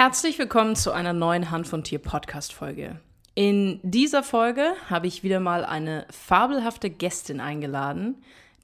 Herzlich 0.00 0.38
willkommen 0.38 0.76
zu 0.76 0.92
einer 0.92 1.12
neuen 1.12 1.50
Hand 1.50 1.66
von 1.66 1.82
Tier 1.82 1.98
Podcast 1.98 2.52
Folge. 2.52 3.00
In 3.34 3.80
dieser 3.82 4.22
Folge 4.22 4.74
habe 4.88 5.08
ich 5.08 5.24
wieder 5.24 5.40
mal 5.40 5.64
eine 5.64 6.06
fabelhafte 6.12 6.88
Gästin 6.88 7.40
eingeladen. 7.40 8.14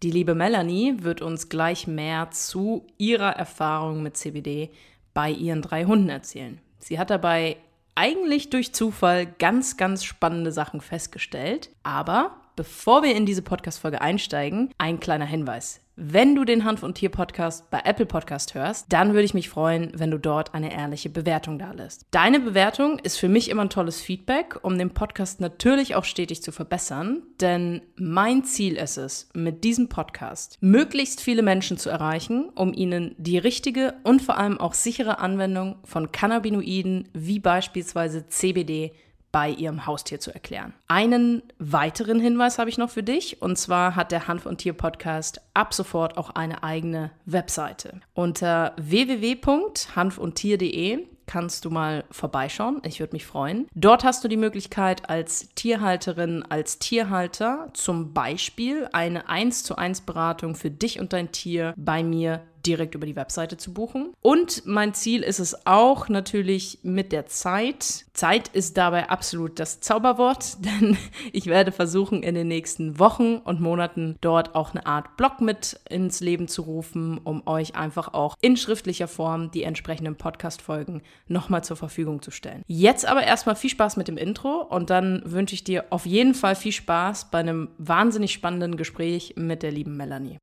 Die 0.05 0.12
liebe 0.12 0.37
Melanie 0.37 0.95
wird 0.99 1.23
uns 1.23 1.49
gleich 1.49 1.89
mehr 1.89 2.31
zu 2.31 2.87
ihrer 2.99 3.33
Erfahrung 3.33 4.05
mit 4.05 4.17
CBD 4.17 4.71
bei 5.12 5.29
ihren 5.29 5.61
drei 5.61 5.87
Hunden 5.87 6.09
erzählen. 6.09 6.61
Sie 6.79 7.01
hat 7.01 7.11
dabei 7.11 7.57
eigentlich 7.96 8.51
durch 8.51 8.73
Zufall 8.73 9.27
ganz, 9.27 9.77
ganz 9.77 10.05
spannende 10.05 10.53
Sachen 10.53 10.80
festgestellt. 10.80 11.69
Aber 11.82 12.37
bevor 12.55 13.03
wir 13.03 13.16
in 13.16 13.27
diese 13.27 13.43
Podcast-Folge 13.43 14.01
einsteigen, 14.01 14.71
ein 14.79 15.01
kleiner 15.01 15.27
Hinweis. 15.27 15.80
Wenn 15.96 16.34
du 16.34 16.45
den 16.45 16.64
Hanf 16.64 16.82
und 16.82 16.96
Tier 16.96 17.08
Podcast 17.08 17.70
bei 17.70 17.80
Apple 17.84 18.06
Podcast 18.06 18.54
hörst, 18.54 18.93
dann 18.93 19.12
würde 19.12 19.22
ich 19.22 19.32
mich 19.32 19.48
freuen, 19.48 19.93
wenn 19.94 20.11
du 20.11 20.18
dort 20.18 20.52
eine 20.52 20.72
ehrliche 20.72 21.08
Bewertung 21.08 21.56
da 21.56 21.70
lässt. 21.70 22.06
Deine 22.11 22.40
Bewertung 22.40 22.98
ist 22.98 23.16
für 23.16 23.29
mich 23.29 23.48
immer 23.48 23.62
ein 23.62 23.71
tolles 23.71 24.00
Feedback, 24.00 24.58
um 24.62 24.76
den 24.76 24.90
Podcast 24.90 25.40
natürlich 25.40 25.94
auch 25.94 26.02
stetig 26.02 26.43
zu 26.43 26.50
verbessern, 26.50 27.22
denn 27.40 27.80
mein 27.94 28.43
Ziel 28.43 28.75
ist 28.75 28.96
es, 28.96 29.29
mit 29.35 29.62
diesem 29.62 29.88
Podcast 29.88 30.58
möglichst 30.61 31.21
viele 31.21 31.43
Menschen 31.43 31.79
zu 31.79 31.90
erreichen, 31.90 32.48
um 32.56 32.74
ihnen 32.74 33.14
die 33.16 33.38
richtige 33.38 33.94
und 34.02 34.20
vor 34.20 34.36
allem 34.36 34.58
auch 34.58 34.74
sichere 34.74 35.20
Anwendung 35.20 35.77
von 35.84 36.11
Cannabinoiden 36.11 37.08
wie 37.12 37.38
beispielsweise 37.38 38.27
CBD 38.27 38.94
bei 39.34 39.50
ihrem 39.50 39.84
Haustier 39.84 40.19
zu 40.20 40.33
erklären. 40.33 40.72
Einen 40.86 41.42
weiteren 41.58 42.20
Hinweis 42.20 42.61
habe 42.61 42.70
ich 42.70 42.78
noch 42.78 42.91
für 42.91 43.02
dich 43.02 43.42
und 43.42 43.58
zwar 43.58 43.97
hat 43.97 44.12
der 44.12 44.28
Hanf 44.28 44.47
und 44.47 44.58
Tier 44.58 44.74
Podcast 44.74 45.41
ab 45.55 45.74
sofort 45.74 46.16
auch 46.16 46.30
eine 46.30 46.62
eigene 46.62 47.10
Webseite. 47.27 48.00
Unter 48.14 48.74
www.hanfundtier.de 48.77 51.08
kannst 51.27 51.64
du 51.64 51.70
mal 51.70 52.05
vorbeischauen. 52.12 52.80
Ich 52.84 53.00
würde 53.00 53.14
mich 53.14 53.27
freuen. 53.27 53.66
Dort 53.74 54.05
hast 54.05 54.22
du 54.22 54.28
die 54.28 54.36
Möglichkeit, 54.36 55.10
als 55.10 55.48
Tierhalterin, 55.56 56.44
als 56.48 56.78
Tierhalter 56.78 57.70
zum 57.72 58.12
Beispiel 58.12 58.88
eine 58.92 59.28
1 59.28 59.64
zu 59.64 59.74
1 59.74 60.02
Beratung 60.02 60.54
für 60.54 60.70
dich 60.70 61.00
und 61.00 61.12
dein 61.12 61.32
Tier 61.32 61.74
bei 61.76 62.04
mir 62.04 62.42
direkt 62.66 62.94
über 62.94 63.06
die 63.06 63.16
Webseite 63.16 63.56
zu 63.56 63.72
buchen. 63.72 64.12
Und 64.20 64.66
mein 64.66 64.94
Ziel 64.94 65.22
ist 65.22 65.38
es 65.38 65.66
auch 65.66 66.08
natürlich 66.08 66.78
mit 66.82 67.12
der 67.12 67.26
Zeit. 67.26 68.06
Zeit 68.14 68.48
ist 68.48 68.76
dabei 68.76 69.08
absolut 69.08 69.58
das 69.58 69.80
Zauberwort, 69.80 70.56
denn 70.64 70.96
ich 71.32 71.46
werde 71.46 71.72
versuchen, 71.72 72.22
in 72.22 72.34
den 72.34 72.48
nächsten 72.48 72.98
Wochen 72.98 73.36
und 73.36 73.60
Monaten 73.60 74.16
dort 74.20 74.54
auch 74.54 74.70
eine 74.70 74.86
Art 74.86 75.16
Blog 75.16 75.40
mit 75.40 75.80
ins 75.88 76.20
Leben 76.20 76.48
zu 76.48 76.62
rufen, 76.62 77.18
um 77.18 77.46
euch 77.46 77.74
einfach 77.74 78.14
auch 78.14 78.36
in 78.40 78.56
schriftlicher 78.56 79.08
Form 79.08 79.50
die 79.50 79.62
entsprechenden 79.62 80.16
Podcast-Folgen 80.16 81.02
nochmal 81.28 81.64
zur 81.64 81.76
Verfügung 81.76 82.22
zu 82.22 82.30
stellen. 82.30 82.62
Jetzt 82.66 83.06
aber 83.06 83.24
erstmal 83.24 83.56
viel 83.56 83.70
Spaß 83.70 83.96
mit 83.96 84.08
dem 84.08 84.16
Intro 84.16 84.62
und 84.62 84.90
dann 84.90 85.22
wünsche 85.24 85.54
ich 85.54 85.64
dir 85.64 85.86
auf 85.90 86.06
jeden 86.06 86.34
Fall 86.34 86.54
viel 86.54 86.72
Spaß 86.72 87.30
bei 87.30 87.38
einem 87.38 87.68
wahnsinnig 87.78 88.32
spannenden 88.32 88.76
Gespräch 88.76 89.34
mit 89.36 89.62
der 89.62 89.72
lieben 89.72 89.96
Melanie. 89.96 90.38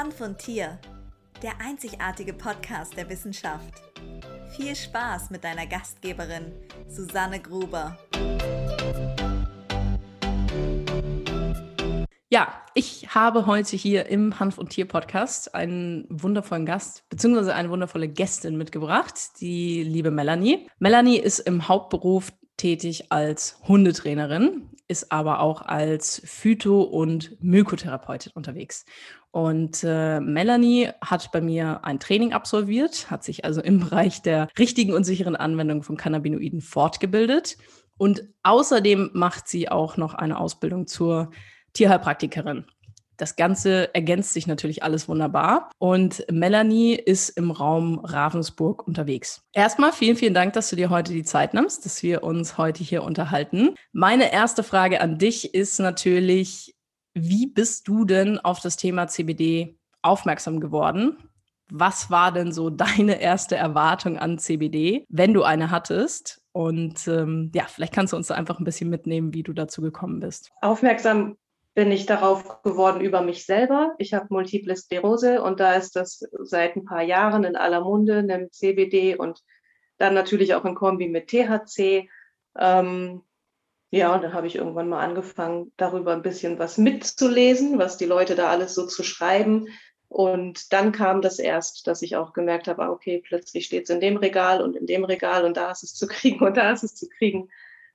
Hand 0.00 0.14
von 0.14 0.38
Tier, 0.38 0.78
der 1.42 1.60
einzigartige 1.60 2.32
Podcast 2.32 2.96
der 2.96 3.10
Wissenschaft. 3.10 3.82
Viel 4.56 4.74
Spaß 4.74 5.28
mit 5.28 5.44
deiner 5.44 5.66
Gastgeberin 5.66 6.52
Susanne 6.88 7.38
Gruber. 7.38 7.98
Ja, 12.30 12.48
ich 12.72 13.14
habe 13.14 13.44
heute 13.44 13.76
hier 13.76 14.06
im 14.06 14.40
Hanf 14.40 14.56
und 14.56 14.70
Tier 14.70 14.88
Podcast 14.88 15.54
einen 15.54 16.06
wundervollen 16.08 16.64
Gast 16.64 17.06
beziehungsweise 17.10 17.54
eine 17.54 17.68
wundervolle 17.68 18.08
Gästin 18.08 18.56
mitgebracht, 18.56 19.38
die 19.42 19.82
liebe 19.82 20.10
Melanie. 20.10 20.66
Melanie 20.78 21.18
ist 21.18 21.40
im 21.40 21.68
Hauptberuf 21.68 22.32
tätig 22.56 23.12
als 23.12 23.58
Hundetrainerin, 23.68 24.69
ist 24.90 25.12
aber 25.12 25.40
auch 25.40 25.62
als 25.62 26.20
Phyto- 26.24 26.82
und 26.82 27.42
Mykotherapeutin 27.42 28.32
unterwegs. 28.34 28.84
Und 29.30 29.84
äh, 29.84 30.18
Melanie 30.18 30.90
hat 31.00 31.30
bei 31.30 31.40
mir 31.40 31.84
ein 31.84 32.00
Training 32.00 32.32
absolviert, 32.32 33.08
hat 33.08 33.22
sich 33.22 33.44
also 33.44 33.62
im 33.62 33.78
Bereich 33.78 34.20
der 34.22 34.48
richtigen 34.58 34.92
und 34.92 35.04
sicheren 35.04 35.36
Anwendung 35.36 35.84
von 35.84 35.96
Cannabinoiden 35.96 36.60
fortgebildet. 36.60 37.56
Und 37.96 38.24
außerdem 38.42 39.10
macht 39.14 39.46
sie 39.46 39.68
auch 39.68 39.96
noch 39.96 40.14
eine 40.14 40.38
Ausbildung 40.40 40.88
zur 40.88 41.30
Tierheilpraktikerin. 41.72 42.64
Das 43.20 43.36
Ganze 43.36 43.94
ergänzt 43.94 44.32
sich 44.32 44.46
natürlich 44.46 44.82
alles 44.82 45.06
wunderbar. 45.06 45.70
Und 45.78 46.24
Melanie 46.30 46.94
ist 46.94 47.28
im 47.28 47.50
Raum 47.50 47.98
Ravensburg 47.98 48.86
unterwegs. 48.86 49.42
Erstmal 49.52 49.92
vielen, 49.92 50.16
vielen 50.16 50.32
Dank, 50.32 50.54
dass 50.54 50.70
du 50.70 50.76
dir 50.76 50.88
heute 50.88 51.12
die 51.12 51.22
Zeit 51.22 51.52
nimmst, 51.52 51.84
dass 51.84 52.02
wir 52.02 52.22
uns 52.22 52.56
heute 52.56 52.82
hier 52.82 53.02
unterhalten. 53.02 53.74
Meine 53.92 54.32
erste 54.32 54.62
Frage 54.62 55.02
an 55.02 55.18
dich 55.18 55.52
ist 55.52 55.80
natürlich, 55.80 56.74
wie 57.12 57.46
bist 57.46 57.86
du 57.88 58.06
denn 58.06 58.38
auf 58.38 58.60
das 58.60 58.78
Thema 58.78 59.06
CBD 59.06 59.76
aufmerksam 60.00 60.58
geworden? 60.58 61.18
Was 61.70 62.10
war 62.10 62.32
denn 62.32 62.52
so 62.52 62.70
deine 62.70 63.20
erste 63.20 63.54
Erwartung 63.54 64.18
an 64.18 64.38
CBD, 64.38 65.04
wenn 65.10 65.34
du 65.34 65.42
eine 65.42 65.70
hattest? 65.70 66.40
Und 66.52 67.06
ähm, 67.06 67.52
ja, 67.54 67.64
vielleicht 67.68 67.92
kannst 67.92 68.14
du 68.14 68.16
uns 68.16 68.28
da 68.28 68.34
einfach 68.34 68.58
ein 68.58 68.64
bisschen 68.64 68.88
mitnehmen, 68.88 69.34
wie 69.34 69.42
du 69.42 69.52
dazu 69.52 69.82
gekommen 69.82 70.20
bist. 70.20 70.50
Aufmerksam 70.62 71.36
bin 71.80 71.92
ich 71.92 72.04
darauf 72.04 72.60
geworden 72.62 73.00
über 73.00 73.22
mich 73.22 73.46
selber. 73.46 73.94
Ich 73.96 74.12
habe 74.12 74.26
Multiple 74.28 74.76
Sklerose 74.76 75.42
und 75.42 75.60
da 75.60 75.76
ist 75.76 75.96
das 75.96 76.22
seit 76.42 76.76
ein 76.76 76.84
paar 76.84 77.00
Jahren 77.00 77.42
in 77.42 77.56
aller 77.56 77.80
Munde, 77.80 78.22
nimmt 78.22 78.52
CBD 78.52 79.16
und 79.16 79.42
dann 79.96 80.12
natürlich 80.12 80.54
auch 80.54 80.66
in 80.66 80.74
Kombi 80.74 81.08
mit 81.08 81.28
THC. 81.28 82.10
Ähm, 82.58 83.22
ja, 83.90 84.14
und 84.14 84.22
dann 84.22 84.34
habe 84.34 84.46
ich 84.46 84.56
irgendwann 84.56 84.90
mal 84.90 85.02
angefangen, 85.02 85.72
darüber 85.78 86.12
ein 86.12 86.20
bisschen 86.20 86.58
was 86.58 86.76
mitzulesen, 86.76 87.78
was 87.78 87.96
die 87.96 88.04
Leute 88.04 88.34
da 88.34 88.50
alles 88.50 88.74
so 88.74 88.86
zu 88.86 89.02
schreiben. 89.02 89.66
Und 90.06 90.74
dann 90.74 90.92
kam 90.92 91.22
das 91.22 91.38
erst, 91.38 91.86
dass 91.86 92.02
ich 92.02 92.14
auch 92.14 92.34
gemerkt 92.34 92.68
habe, 92.68 92.82
ah, 92.82 92.90
okay, 92.90 93.22
plötzlich 93.26 93.64
steht 93.64 93.84
es 93.84 93.90
in 93.90 94.00
dem 94.00 94.18
Regal 94.18 94.60
und 94.60 94.76
in 94.76 94.84
dem 94.84 95.04
Regal 95.04 95.46
und 95.46 95.56
da 95.56 95.70
ist 95.70 95.82
es 95.82 95.94
zu 95.94 96.06
kriegen 96.08 96.44
und 96.44 96.58
da 96.58 96.72
ist 96.72 96.84
es 96.84 96.94
zu 96.94 97.08
kriegen. 97.08 97.48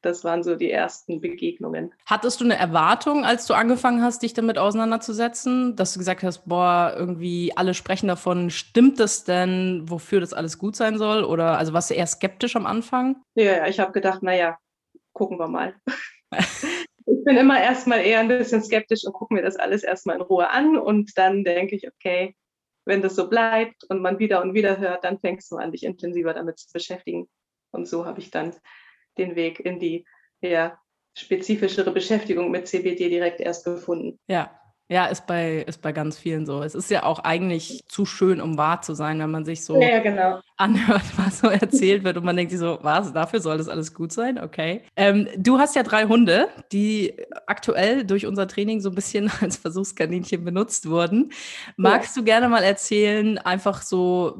Das 0.05 0.23
waren 0.23 0.43
so 0.43 0.55
die 0.55 0.69
ersten 0.69 1.19
Begegnungen. 1.19 1.91
Hattest 2.05 2.39
du 2.39 2.45
eine 2.45 2.55
Erwartung, 2.55 3.25
als 3.25 3.47
du 3.47 3.55
angefangen 3.55 4.03
hast, 4.03 4.21
dich 4.21 4.35
damit 4.35 4.59
auseinanderzusetzen, 4.59 5.75
dass 5.75 5.93
du 5.93 5.99
gesagt 5.99 6.21
hast, 6.21 6.45
boah, 6.45 6.93
irgendwie 6.95 7.53
alle 7.57 7.73
sprechen 7.73 8.07
davon, 8.07 8.51
stimmt 8.51 8.99
das 8.99 9.23
denn, 9.23 9.81
wofür 9.89 10.19
das 10.19 10.31
alles 10.31 10.59
gut 10.59 10.75
sein 10.75 10.99
soll? 10.99 11.23
Oder 11.23 11.57
also 11.57 11.73
warst 11.73 11.89
du 11.89 11.95
eher 11.95 12.05
skeptisch 12.05 12.55
am 12.55 12.67
Anfang? 12.67 13.19
Ja, 13.33 13.65
ich 13.65 13.79
habe 13.79 13.93
gedacht, 13.93 14.21
naja, 14.21 14.59
gucken 15.11 15.39
wir 15.39 15.47
mal. 15.47 15.73
ich 16.37 17.23
bin 17.25 17.35
immer 17.35 17.59
erstmal 17.59 18.01
eher 18.01 18.19
ein 18.19 18.27
bisschen 18.27 18.61
skeptisch 18.61 19.05
und 19.05 19.13
gucke 19.13 19.33
mir 19.33 19.41
das 19.41 19.55
alles 19.55 19.81
erstmal 19.81 20.17
in 20.17 20.21
Ruhe 20.21 20.51
an 20.51 20.77
und 20.77 21.17
dann 21.17 21.43
denke 21.43 21.75
ich, 21.75 21.87
okay, 21.87 22.35
wenn 22.85 23.01
das 23.01 23.15
so 23.15 23.27
bleibt 23.27 23.85
und 23.89 24.03
man 24.03 24.19
wieder 24.19 24.43
und 24.43 24.53
wieder 24.53 24.77
hört, 24.77 25.03
dann 25.03 25.19
fängst 25.19 25.51
du 25.51 25.55
an, 25.55 25.71
dich 25.71 25.83
intensiver 25.83 26.35
damit 26.35 26.59
zu 26.59 26.67
beschäftigen. 26.71 27.27
Und 27.71 27.87
so 27.87 28.05
habe 28.05 28.19
ich 28.19 28.29
dann 28.29 28.53
den 29.17 29.35
Weg 29.35 29.59
in 29.59 29.79
die 29.79 30.05
ja, 30.41 30.79
spezifischere 31.13 31.91
Beschäftigung 31.91 32.51
mit 32.51 32.67
CBD 32.67 33.09
direkt 33.09 33.39
erst 33.39 33.65
gefunden. 33.65 34.19
Ja, 34.27 34.59
ja, 34.87 35.07
ist 35.07 35.25
bei, 35.25 35.63
ist 35.67 35.81
bei 35.81 35.91
ganz 35.91 36.17
vielen 36.17 36.45
so. 36.45 36.61
Es 36.61 36.75
ist 36.75 36.91
ja 36.91 37.03
auch 37.03 37.19
eigentlich 37.19 37.83
zu 37.87 38.05
schön, 38.05 38.39
um 38.39 38.57
wahr 38.57 38.81
zu 38.81 38.93
sein, 38.93 39.17
wenn 39.19 39.31
man 39.31 39.43
sich 39.43 39.65
so 39.65 39.81
ja, 39.81 39.99
genau. 39.99 40.39
anhört, 40.57 41.01
was 41.17 41.39
so 41.39 41.47
erzählt 41.47 42.03
wird 42.03 42.17
und 42.17 42.23
man 42.23 42.35
denkt 42.35 42.51
sich 42.51 42.59
so, 42.59 42.77
was, 42.81 43.11
dafür 43.11 43.39
soll 43.39 43.57
das 43.57 43.67
alles 43.67 43.95
gut 43.95 44.11
sein? 44.11 44.37
Okay. 44.37 44.83
Ähm, 44.95 45.27
du 45.37 45.57
hast 45.57 45.75
ja 45.75 45.81
drei 45.81 46.05
Hunde, 46.05 46.49
die 46.71 47.15
aktuell 47.47 48.05
durch 48.05 48.27
unser 48.27 48.47
Training 48.47 48.79
so 48.79 48.89
ein 48.89 48.95
bisschen 48.95 49.31
als 49.41 49.57
Versuchskaninchen 49.57 50.43
benutzt 50.43 50.87
wurden. 50.87 51.31
Magst 51.77 52.15
ja. 52.15 52.21
du 52.21 52.25
gerne 52.25 52.47
mal 52.47 52.63
erzählen, 52.63 53.39
einfach 53.39 53.81
so 53.81 54.37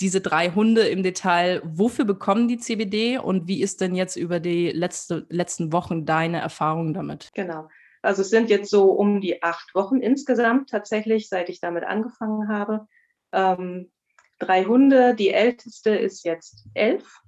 diese 0.00 0.20
drei 0.20 0.50
Hunde 0.50 0.82
im 0.82 1.02
Detail, 1.02 1.62
wofür 1.64 2.04
bekommen 2.04 2.48
die 2.48 2.58
CBD 2.58 3.16
und 3.16 3.48
wie 3.48 3.62
ist 3.62 3.80
denn 3.80 3.94
jetzt 3.94 4.16
über 4.16 4.40
die 4.40 4.70
letzte, 4.72 5.24
letzten 5.30 5.72
Wochen 5.72 6.04
deine 6.04 6.40
Erfahrung 6.40 6.92
damit? 6.92 7.30
Genau. 7.34 7.68
Also 8.04 8.22
es 8.22 8.30
sind 8.30 8.50
jetzt 8.50 8.70
so 8.70 8.90
um 8.92 9.20
die 9.20 9.42
acht 9.42 9.74
Wochen 9.74 10.00
insgesamt 10.00 10.70
tatsächlich, 10.70 11.28
seit 11.28 11.48
ich 11.48 11.60
damit 11.60 11.84
angefangen 11.84 12.48
habe. 12.48 12.86
Ähm, 13.32 13.90
drei 14.38 14.64
Hunde. 14.64 15.14
Die 15.14 15.30
älteste 15.30 15.90
ist 15.90 16.24
jetzt 16.24 16.66
elf. 16.74 17.18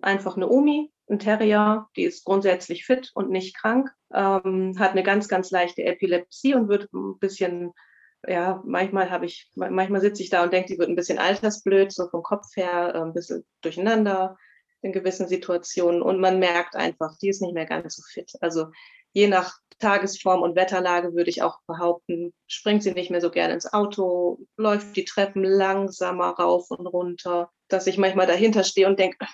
Einfach 0.00 0.36
eine 0.36 0.48
Omi, 0.48 0.90
ein 1.08 1.18
Terrier. 1.18 1.88
Die 1.96 2.04
ist 2.04 2.24
grundsätzlich 2.24 2.84
fit 2.84 3.10
und 3.14 3.30
nicht 3.30 3.56
krank. 3.56 3.90
Ähm, 4.12 4.74
hat 4.78 4.92
eine 4.92 5.02
ganz, 5.02 5.28
ganz 5.28 5.50
leichte 5.50 5.84
Epilepsie 5.84 6.54
und 6.54 6.68
wird 6.68 6.92
ein 6.92 7.18
bisschen, 7.18 7.72
ja, 8.26 8.62
manchmal 8.64 9.10
habe 9.10 9.26
ich, 9.26 9.50
manchmal 9.54 10.00
sitze 10.00 10.22
ich 10.22 10.30
da 10.30 10.42
und 10.42 10.52
denke, 10.52 10.72
die 10.72 10.78
wird 10.78 10.88
ein 10.88 10.96
bisschen 10.96 11.18
altersblöd, 11.18 11.92
so 11.92 12.08
vom 12.08 12.22
Kopf 12.22 12.56
her, 12.56 12.94
äh, 12.94 12.98
ein 12.98 13.12
bisschen 13.12 13.44
durcheinander 13.60 14.36
in 14.80 14.92
gewissen 14.92 15.28
Situationen. 15.28 16.02
Und 16.02 16.20
man 16.20 16.38
merkt 16.38 16.74
einfach, 16.74 17.16
die 17.18 17.28
ist 17.28 17.42
nicht 17.42 17.54
mehr 17.54 17.66
ganz 17.66 17.96
so 17.96 18.02
fit. 18.02 18.32
Also 18.40 18.66
je 19.12 19.28
nach 19.28 19.58
Tagesform 19.78 20.42
und 20.42 20.54
Wetterlage 20.54 21.14
würde 21.14 21.28
ich 21.28 21.42
auch 21.42 21.58
behaupten, 21.66 22.32
springt 22.46 22.82
sie 22.82 22.92
nicht 22.92 23.10
mehr 23.10 23.20
so 23.20 23.30
gerne 23.30 23.54
ins 23.54 23.72
Auto, 23.72 24.38
läuft 24.56 24.96
die 24.96 25.04
Treppen 25.04 25.42
langsamer 25.42 26.30
rauf 26.30 26.70
und 26.70 26.86
runter, 26.86 27.50
dass 27.68 27.86
ich 27.88 27.98
manchmal 27.98 28.26
dahinter 28.26 28.62
stehe 28.62 28.86
und 28.86 28.98
denke, 28.98 29.26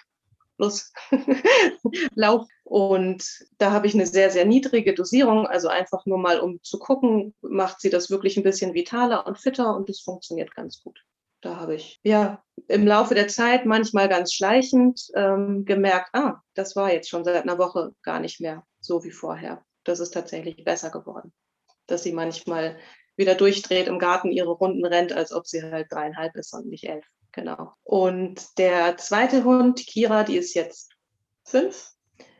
los, 0.56 0.92
lauf. 2.14 2.46
Und 2.64 3.24
da 3.58 3.70
habe 3.72 3.86
ich 3.86 3.94
eine 3.94 4.06
sehr, 4.06 4.30
sehr 4.30 4.44
niedrige 4.44 4.94
Dosierung, 4.94 5.46
also 5.46 5.68
einfach 5.68 6.04
nur 6.06 6.18
mal, 6.18 6.40
um 6.40 6.62
zu 6.62 6.78
gucken, 6.78 7.34
macht 7.40 7.80
sie 7.80 7.90
das 7.90 8.10
wirklich 8.10 8.36
ein 8.36 8.42
bisschen 8.42 8.74
vitaler 8.74 9.26
und 9.26 9.38
fitter 9.38 9.76
und 9.76 9.88
das 9.88 10.00
funktioniert 10.00 10.54
ganz 10.54 10.82
gut. 10.82 11.04
Da 11.40 11.56
habe 11.56 11.76
ich 11.76 12.00
ja 12.02 12.42
im 12.66 12.86
Laufe 12.86 13.14
der 13.14 13.28
Zeit 13.28 13.64
manchmal 13.64 14.08
ganz 14.08 14.32
schleichend 14.32 15.08
ähm, 15.14 15.64
gemerkt, 15.64 16.10
ah, 16.12 16.42
das 16.54 16.74
war 16.74 16.92
jetzt 16.92 17.08
schon 17.08 17.24
seit 17.24 17.42
einer 17.42 17.58
Woche 17.58 17.94
gar 18.02 18.18
nicht 18.18 18.40
mehr 18.40 18.64
so 18.80 19.04
wie 19.04 19.12
vorher. 19.12 19.64
Das 19.88 20.00
ist 20.00 20.12
tatsächlich 20.12 20.64
besser 20.64 20.90
geworden. 20.90 21.32
Dass 21.86 22.02
sie 22.02 22.12
manchmal 22.12 22.76
wieder 23.16 23.34
durchdreht 23.34 23.88
im 23.88 23.98
Garten, 23.98 24.30
ihre 24.30 24.50
Runden 24.50 24.84
rennt, 24.84 25.12
als 25.12 25.32
ob 25.32 25.46
sie 25.46 25.62
halt 25.62 25.90
dreieinhalb 25.90 26.36
ist 26.36 26.52
und 26.52 26.66
nicht 26.66 26.84
elf. 26.84 27.06
Genau. 27.32 27.72
Und 27.84 28.58
der 28.58 28.96
zweite 28.98 29.44
Hund, 29.44 29.78
Kira, 29.86 30.24
die 30.24 30.36
ist 30.36 30.54
jetzt 30.54 30.92
fünf. 31.44 31.92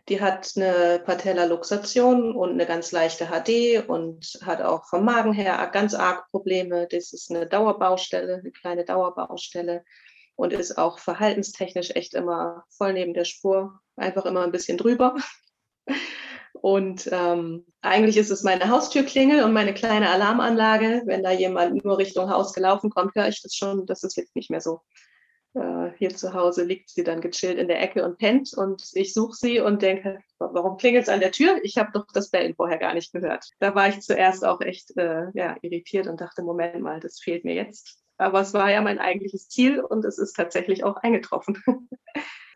Die 0.09 0.21
hat 0.21 0.53
eine 0.57 1.03
Patellaluxation 1.05 2.35
und 2.35 2.51
eine 2.51 2.67
ganz 2.67 2.93
leichte 2.93 3.27
HD 3.27 3.89
und 3.89 4.39
hat 4.43 4.63
auch 4.63 4.87
vom 4.87 5.05
Magen 5.05 5.33
her 5.33 5.69
ganz 5.73 5.95
arg 5.95 6.29
Probleme. 6.31 6.87
Das 6.91 7.13
ist 7.13 7.31
eine 7.31 7.47
Dauerbaustelle, 7.47 8.37
eine 8.37 8.53
kleine 8.53 8.85
Dauerbaustelle 8.85 9.85
und 10.37 10.53
ist 10.53 10.79
auch 10.79 10.99
verhaltenstechnisch 10.99 11.91
echt 11.95 12.15
immer 12.15 12.65
voll 12.71 12.93
neben 12.93 13.15
der 13.15 13.25
Spur, 13.25 13.81
einfach 13.97 14.25
immer 14.27 14.45
ein 14.45 14.53
bisschen 14.53 14.79
drüber. 14.79 15.17
Und 16.61 17.09
ähm, 17.13 17.65
eigentlich 17.83 18.17
ist 18.17 18.31
es 18.31 18.43
meine 18.43 18.69
Haustürklingel 18.69 19.45
und 19.45 19.53
meine 19.53 19.75
kleine 19.75 20.11
Alarmanlage. 20.11 21.03
Wenn 21.07 21.23
da 21.23 21.31
jemand 21.31 21.85
nur 21.85 21.99
Richtung 21.99 22.31
Haus 22.31 22.53
gelaufen 22.53 22.91
kommt, 22.91 23.15
höre 23.15 23.29
ich 23.29 23.43
das 23.43 23.55
schon. 23.55 23.87
Das 23.87 24.03
ist 24.03 24.17
jetzt 24.17 24.35
nicht 24.35 24.51
mehr 24.51 24.61
so. 24.61 24.81
Äh, 25.55 25.93
hier 25.99 26.11
zu 26.11 26.35
Hause 26.35 26.65
liegt 26.65 26.91
sie 26.91 27.05
dann 27.05 27.21
gechillt 27.21 27.59
in 27.59 27.69
der 27.69 27.81
Ecke 27.81 28.05
und 28.05 28.19
pennt. 28.19 28.53
Und 28.57 28.83
ich 28.95 29.15
suche 29.15 29.35
sie 29.35 29.61
und 29.61 29.83
denke, 29.83 30.21
warum 30.39 30.77
klingelt 30.77 31.05
es 31.05 31.09
an 31.09 31.21
der 31.21 31.33
Tür? 31.33 31.59
Ich 31.63 31.79
habe 31.79 31.91
doch 31.93 32.07
das 32.13 32.31
Bellen 32.31 32.55
vorher 32.55 32.79
gar 32.79 32.95
nicht 32.95 33.13
gehört. 33.13 33.49
Da 33.61 33.75
war 33.75 33.89
ich 33.89 34.01
zuerst 34.01 34.45
auch 34.45 34.61
echt 34.61 34.97
äh, 34.97 35.27
ja, 35.35 35.57
irritiert 35.63 36.07
und 36.07 36.21
dachte, 36.21 36.43
Moment 36.43 36.81
mal, 36.81 37.01
das 37.01 37.21
fehlt 37.21 37.45
mir 37.45 37.55
jetzt. 37.55 37.99
Aber 38.19 38.41
es 38.41 38.53
war 38.53 38.71
ja 38.71 38.83
mein 38.83 38.99
eigentliches 38.99 39.49
Ziel 39.49 39.81
und 39.81 40.05
es 40.05 40.19
ist 40.19 40.35
tatsächlich 40.35 40.85
auch 40.85 40.97
eingetroffen. 40.97 41.63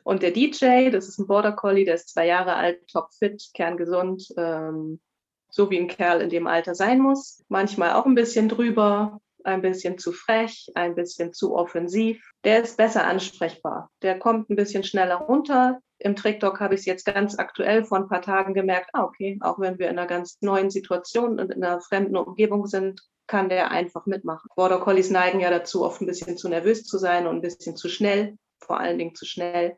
Und 0.05 0.23
der 0.23 0.33
DJ, 0.33 0.91
das 0.91 1.07
ist 1.07 1.19
ein 1.19 1.29
Border 1.29 1.53
Collie, 1.53 1.85
der 1.85 1.95
ist 1.95 2.09
zwei 2.09 2.27
Jahre 2.27 2.55
alt, 2.55 2.89
topfit, 2.89 3.51
kerngesund, 3.55 4.35
ähm, 4.37 5.01
so 5.49 5.71
wie 5.71 5.79
ein 5.79 5.87
Kerl 5.87 6.21
in 6.23 6.29
dem 6.29 6.49
Alter 6.49 6.75
sein 6.75 6.99
muss. 6.99 7.45
Manchmal 7.49 7.93
auch 7.93 8.05
ein 8.05 8.17
bisschen 8.17 8.49
drüber, 8.49 9.21
ein 9.45 9.63
bisschen 9.63 9.99
zu 9.99 10.13
frech, 10.13 10.71
ein 10.75 10.95
bisschen 10.95 11.33
zu 11.33 11.55
offensiv. 11.55 12.33
Der 12.45 12.63
ist 12.63 12.77
besser 12.77 13.07
ansprechbar. 13.07 13.91
Der 14.03 14.19
kommt 14.19 14.51
ein 14.51 14.57
bisschen 14.57 14.83
schneller 14.83 15.17
runter. 15.17 15.81
Im 16.03 16.17
Trickdog 16.17 16.61
habe 16.61 16.75
ich 16.75 16.81
es 16.81 16.87
jetzt 16.87 17.05
ganz 17.05 17.39
aktuell 17.39 17.85
vor 17.85 17.99
ein 17.99 18.09
paar 18.09 18.23
Tagen 18.23 18.55
gemerkt, 18.55 18.91
ah, 18.93 19.05
okay, 19.05 19.39
auch 19.41 19.59
wenn 19.59 19.79
wir 19.79 19.89
in 19.89 19.99
einer 19.99 20.09
ganz 20.09 20.39
neuen 20.41 20.71
Situation 20.71 21.39
und 21.39 21.53
in 21.53 21.63
einer 21.63 21.81
fremden 21.81 22.17
Umgebung 22.17 22.67
sind, 22.67 23.01
kann 23.27 23.49
der 23.49 23.71
einfach 23.71 24.07
mitmachen. 24.07 24.49
Border 24.57 24.81
Collies 24.81 25.11
neigen 25.11 25.41
ja 25.41 25.51
dazu, 25.51 25.85
oft 25.85 26.01
ein 26.01 26.07
bisschen 26.07 26.37
zu 26.37 26.49
nervös 26.49 26.85
zu 26.85 26.99
sein 26.99 27.27
und 27.27 27.37
ein 27.37 27.41
bisschen 27.41 27.77
zu 27.77 27.89
schnell, 27.89 28.37
vor 28.59 28.81
allen 28.81 28.99
Dingen 28.99 29.15
zu 29.15 29.25
schnell. 29.25 29.77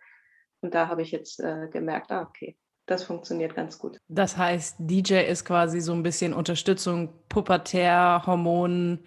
Und 0.61 0.75
da 0.75 0.88
habe 0.88 1.03
ich 1.03 1.12
jetzt 1.12 1.41
äh, 1.41 1.69
gemerkt, 1.71 2.11
ah, 2.11 2.23
okay, 2.23 2.56
das 2.87 3.05
funktioniert 3.05 3.55
ganz 3.55 3.79
gut. 3.79 3.99
Das 4.09 4.37
heißt, 4.37 4.76
DJ 4.79 5.21
ist 5.26 5.44
quasi 5.44 5.81
so 5.81 5.93
ein 5.93 6.03
bisschen 6.03 6.32
Unterstützung, 6.32 7.12
Pubertär, 7.29 8.23
Hormonen, 8.26 9.06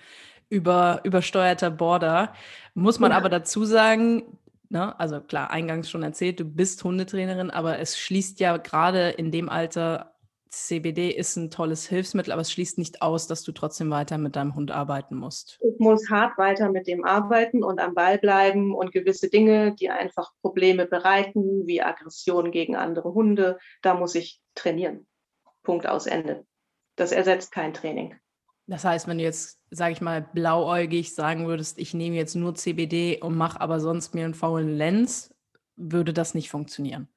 über, 0.49 1.01
übersteuerter 1.03 1.71
Border. 1.71 2.33
Muss 2.73 2.99
man 2.99 3.11
ja. 3.11 3.17
aber 3.17 3.29
dazu 3.29 3.65
sagen, 3.65 4.37
ne, 4.69 4.99
also 4.99 5.21
klar, 5.21 5.51
eingangs 5.51 5.89
schon 5.89 6.03
erzählt, 6.03 6.39
du 6.39 6.45
bist 6.45 6.83
Hundetrainerin, 6.83 7.49
aber 7.49 7.79
es 7.79 7.97
schließt 7.97 8.39
ja 8.39 8.57
gerade 8.57 9.09
in 9.09 9.31
dem 9.31 9.49
Alter 9.49 10.13
CBD 10.49 11.11
ist 11.11 11.35
ein 11.35 11.51
tolles 11.51 11.87
Hilfsmittel, 11.87 12.31
aber 12.31 12.41
es 12.41 12.51
schließt 12.51 12.77
nicht 12.77 13.01
aus, 13.01 13.27
dass 13.27 13.43
du 13.43 13.51
trotzdem 13.51 13.89
weiter 13.89 14.17
mit 14.17 14.35
deinem 14.35 14.55
Hund 14.55 14.71
arbeiten 14.71 15.15
musst. 15.15 15.59
Ich 15.61 15.79
muss 15.79 16.09
hart 16.09 16.37
weiter 16.37 16.69
mit 16.69 16.87
dem 16.87 17.05
arbeiten 17.05 17.63
und 17.63 17.79
am 17.79 17.93
Ball 17.93 18.17
bleiben 18.17 18.73
und 18.73 18.91
gewisse 18.91 19.29
Dinge, 19.29 19.75
die 19.75 19.89
einfach 19.89 20.31
Probleme 20.41 20.85
bereiten, 20.85 21.67
wie 21.67 21.81
Aggression 21.81 22.51
gegen 22.51 22.75
andere 22.75 23.13
Hunde, 23.13 23.57
da 23.81 23.93
muss 23.93 24.15
ich 24.15 24.41
trainieren. 24.55 25.07
Punkt 25.63 25.87
aus 25.87 26.07
Ende. 26.07 26.45
Das 26.95 27.11
ersetzt 27.11 27.51
kein 27.51 27.73
Training. 27.73 28.15
Das 28.67 28.83
heißt, 28.83 29.07
wenn 29.07 29.17
du 29.17 29.23
jetzt, 29.23 29.59
sage 29.71 29.93
ich 29.93 30.01
mal, 30.01 30.21
blauäugig 30.21 31.15
sagen 31.15 31.47
würdest, 31.47 31.79
ich 31.79 31.93
nehme 31.93 32.15
jetzt 32.17 32.35
nur 32.35 32.53
CBD 32.55 33.19
und 33.21 33.35
mache 33.35 33.61
aber 33.61 33.79
sonst 33.79 34.13
mir 34.13 34.25
einen 34.25 34.33
faulen 34.33 34.75
Lens, 34.75 35.33
würde 35.75 36.13
das 36.13 36.33
nicht 36.33 36.49
funktionieren 36.49 37.07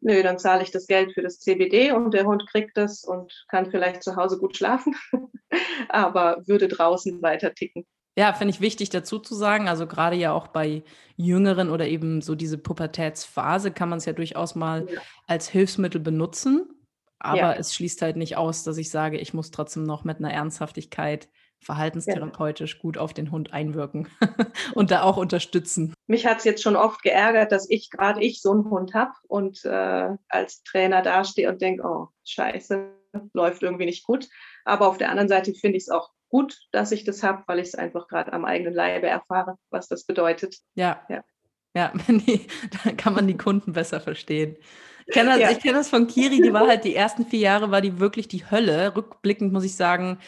nö, 0.00 0.22
dann 0.22 0.38
zahle 0.38 0.62
ich 0.62 0.70
das 0.70 0.86
Geld 0.86 1.12
für 1.12 1.22
das 1.22 1.40
CBD 1.40 1.92
und 1.92 2.12
der 2.12 2.24
Hund 2.24 2.46
kriegt 2.48 2.76
das 2.76 3.04
und 3.04 3.44
kann 3.48 3.70
vielleicht 3.70 4.02
zu 4.02 4.16
Hause 4.16 4.38
gut 4.38 4.56
schlafen, 4.56 4.94
aber 5.88 6.42
würde 6.46 6.68
draußen 6.68 7.22
weiter 7.22 7.54
ticken. 7.54 7.86
Ja, 8.16 8.32
finde 8.32 8.52
ich 8.52 8.60
wichtig 8.60 8.90
dazu 8.90 9.18
zu 9.18 9.34
sagen. 9.34 9.68
Also 9.68 9.86
gerade 9.86 10.16
ja 10.16 10.32
auch 10.32 10.48
bei 10.48 10.82
Jüngeren 11.16 11.70
oder 11.70 11.86
eben 11.86 12.22
so 12.22 12.34
diese 12.34 12.58
Pubertätsphase 12.58 13.70
kann 13.70 13.88
man 13.88 13.98
es 13.98 14.04
ja 14.04 14.12
durchaus 14.12 14.54
mal 14.54 14.88
ja. 14.92 15.00
als 15.26 15.48
Hilfsmittel 15.48 16.00
benutzen. 16.00 16.68
Aber 17.20 17.38
ja. 17.38 17.52
es 17.52 17.74
schließt 17.74 18.02
halt 18.02 18.16
nicht 18.16 18.36
aus, 18.36 18.64
dass 18.64 18.78
ich 18.78 18.90
sage, 18.90 19.18
ich 19.18 19.34
muss 19.34 19.50
trotzdem 19.50 19.84
noch 19.84 20.04
mit 20.04 20.18
einer 20.18 20.32
Ernsthaftigkeit 20.32 21.28
verhaltenstherapeutisch 21.62 22.78
gut 22.78 22.96
auf 22.96 23.12
den 23.12 23.30
Hund 23.30 23.52
einwirken 23.52 24.08
und 24.74 24.90
da 24.90 25.02
auch 25.02 25.18
unterstützen. 25.18 25.92
Mich 26.06 26.26
hat 26.26 26.38
es 26.38 26.44
jetzt 26.44 26.62
schon 26.62 26.76
oft 26.76 27.02
geärgert, 27.02 27.52
dass 27.52 27.68
ich 27.68 27.90
gerade 27.90 28.22
ich 28.22 28.40
so 28.40 28.52
einen 28.52 28.70
Hund 28.70 28.94
habe 28.94 29.12
und 29.28 29.64
äh, 29.66 30.16
als 30.28 30.62
Trainer 30.62 31.02
dastehe 31.02 31.50
und 31.50 31.60
denke, 31.60 31.86
oh, 31.86 32.08
scheiße, 32.24 32.90
läuft 33.34 33.62
irgendwie 33.62 33.84
nicht 33.84 34.04
gut. 34.04 34.28
Aber 34.64 34.88
auf 34.88 34.96
der 34.96 35.10
anderen 35.10 35.28
Seite 35.28 35.52
finde 35.52 35.76
ich 35.76 35.84
es 35.84 35.90
auch 35.90 36.10
gut, 36.30 36.58
dass 36.72 36.92
ich 36.92 37.04
das 37.04 37.22
habe, 37.22 37.42
weil 37.46 37.58
ich 37.58 37.68
es 37.68 37.74
einfach 37.74 38.08
gerade 38.08 38.32
am 38.32 38.46
eigenen 38.46 38.72
Leibe 38.72 39.08
erfahre, 39.08 39.56
was 39.68 39.88
das 39.88 40.04
bedeutet. 40.04 40.56
Ja. 40.74 41.04
Ja, 41.10 41.22
ja 41.76 41.92
die, 42.08 42.46
da 42.84 42.92
kann 42.92 43.14
man 43.14 43.26
die 43.26 43.36
Kunden 43.36 43.74
besser 43.74 44.00
verstehen. 44.00 44.56
Ich 45.10 45.14
kenne 45.14 45.30
das, 45.30 45.40
ja. 45.40 45.54
kenn 45.54 45.74
das 45.74 45.88
von 45.88 46.06
Kiri, 46.06 46.40
die 46.40 46.52
war 46.52 46.68
halt 46.68 46.84
die 46.84 46.94
ersten 46.94 47.26
vier 47.26 47.40
Jahre, 47.40 47.72
war 47.72 47.80
die 47.80 47.98
wirklich 47.98 48.28
die 48.28 48.48
Hölle. 48.48 48.94
Rückblickend 48.94 49.52
muss 49.52 49.64
ich 49.64 49.74
sagen, 49.74 50.18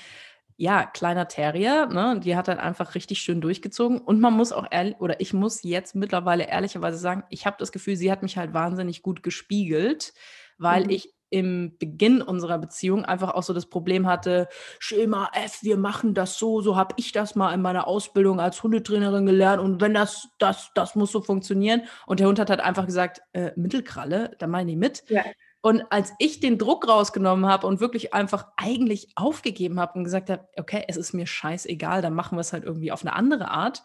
ja, 0.56 0.86
kleiner 0.86 1.28
Terrier, 1.28 1.86
ne? 1.86 2.20
Die 2.22 2.34
hat 2.34 2.48
dann 2.48 2.58
einfach 2.58 2.96
richtig 2.96 3.20
schön 3.20 3.40
durchgezogen. 3.40 3.98
Und 3.98 4.20
man 4.20 4.34
muss 4.34 4.52
auch 4.52 4.66
ehrlich, 4.70 4.96
oder 4.98 5.20
ich 5.20 5.32
muss 5.32 5.62
jetzt 5.62 5.94
mittlerweile 5.94 6.48
ehrlicherweise 6.48 6.98
sagen, 6.98 7.22
ich 7.30 7.46
habe 7.46 7.56
das 7.60 7.70
Gefühl, 7.70 7.96
sie 7.96 8.10
hat 8.10 8.22
mich 8.24 8.36
halt 8.36 8.54
wahnsinnig 8.54 9.02
gut 9.02 9.22
gespiegelt, 9.22 10.14
weil 10.58 10.84
mhm. 10.84 10.90
ich 10.90 11.14
im 11.32 11.76
Beginn 11.78 12.20
unserer 12.20 12.58
Beziehung 12.58 13.04
einfach 13.04 13.34
auch 13.34 13.42
so 13.42 13.54
das 13.54 13.66
Problem 13.66 14.06
hatte, 14.06 14.48
Schema 14.78 15.30
F, 15.32 15.62
wir 15.62 15.78
machen 15.78 16.12
das 16.14 16.38
so, 16.38 16.60
so 16.60 16.76
habe 16.76 16.94
ich 16.98 17.12
das 17.12 17.34
mal 17.34 17.54
in 17.54 17.62
meiner 17.62 17.86
Ausbildung 17.88 18.38
als 18.38 18.62
Hundetrainerin 18.62 19.24
gelernt 19.24 19.62
und 19.62 19.80
wenn 19.80 19.94
das, 19.94 20.28
das, 20.38 20.70
das 20.74 20.94
muss 20.94 21.10
so 21.10 21.22
funktionieren. 21.22 21.82
Und 22.06 22.20
der 22.20 22.28
Hund 22.28 22.38
hat 22.38 22.50
halt 22.50 22.60
einfach 22.60 22.84
gesagt, 22.84 23.22
äh, 23.32 23.52
Mittelkralle, 23.56 24.36
da 24.38 24.46
meine 24.46 24.72
ich 24.72 24.76
mit. 24.76 25.04
Ja. 25.08 25.24
Und 25.62 25.84
als 25.90 26.12
ich 26.18 26.40
den 26.40 26.58
Druck 26.58 26.86
rausgenommen 26.86 27.46
habe 27.46 27.66
und 27.66 27.80
wirklich 27.80 28.12
einfach 28.12 28.48
eigentlich 28.56 29.12
aufgegeben 29.14 29.80
habe 29.80 29.98
und 29.98 30.04
gesagt 30.04 30.28
habe, 30.28 30.46
okay, 30.58 30.84
es 30.88 30.96
ist 30.96 31.14
mir 31.14 31.26
scheißegal, 31.26 32.02
dann 32.02 32.14
machen 32.14 32.36
wir 32.36 32.40
es 32.40 32.52
halt 32.52 32.64
irgendwie 32.64 32.92
auf 32.92 33.02
eine 33.02 33.14
andere 33.14 33.48
Art, 33.48 33.82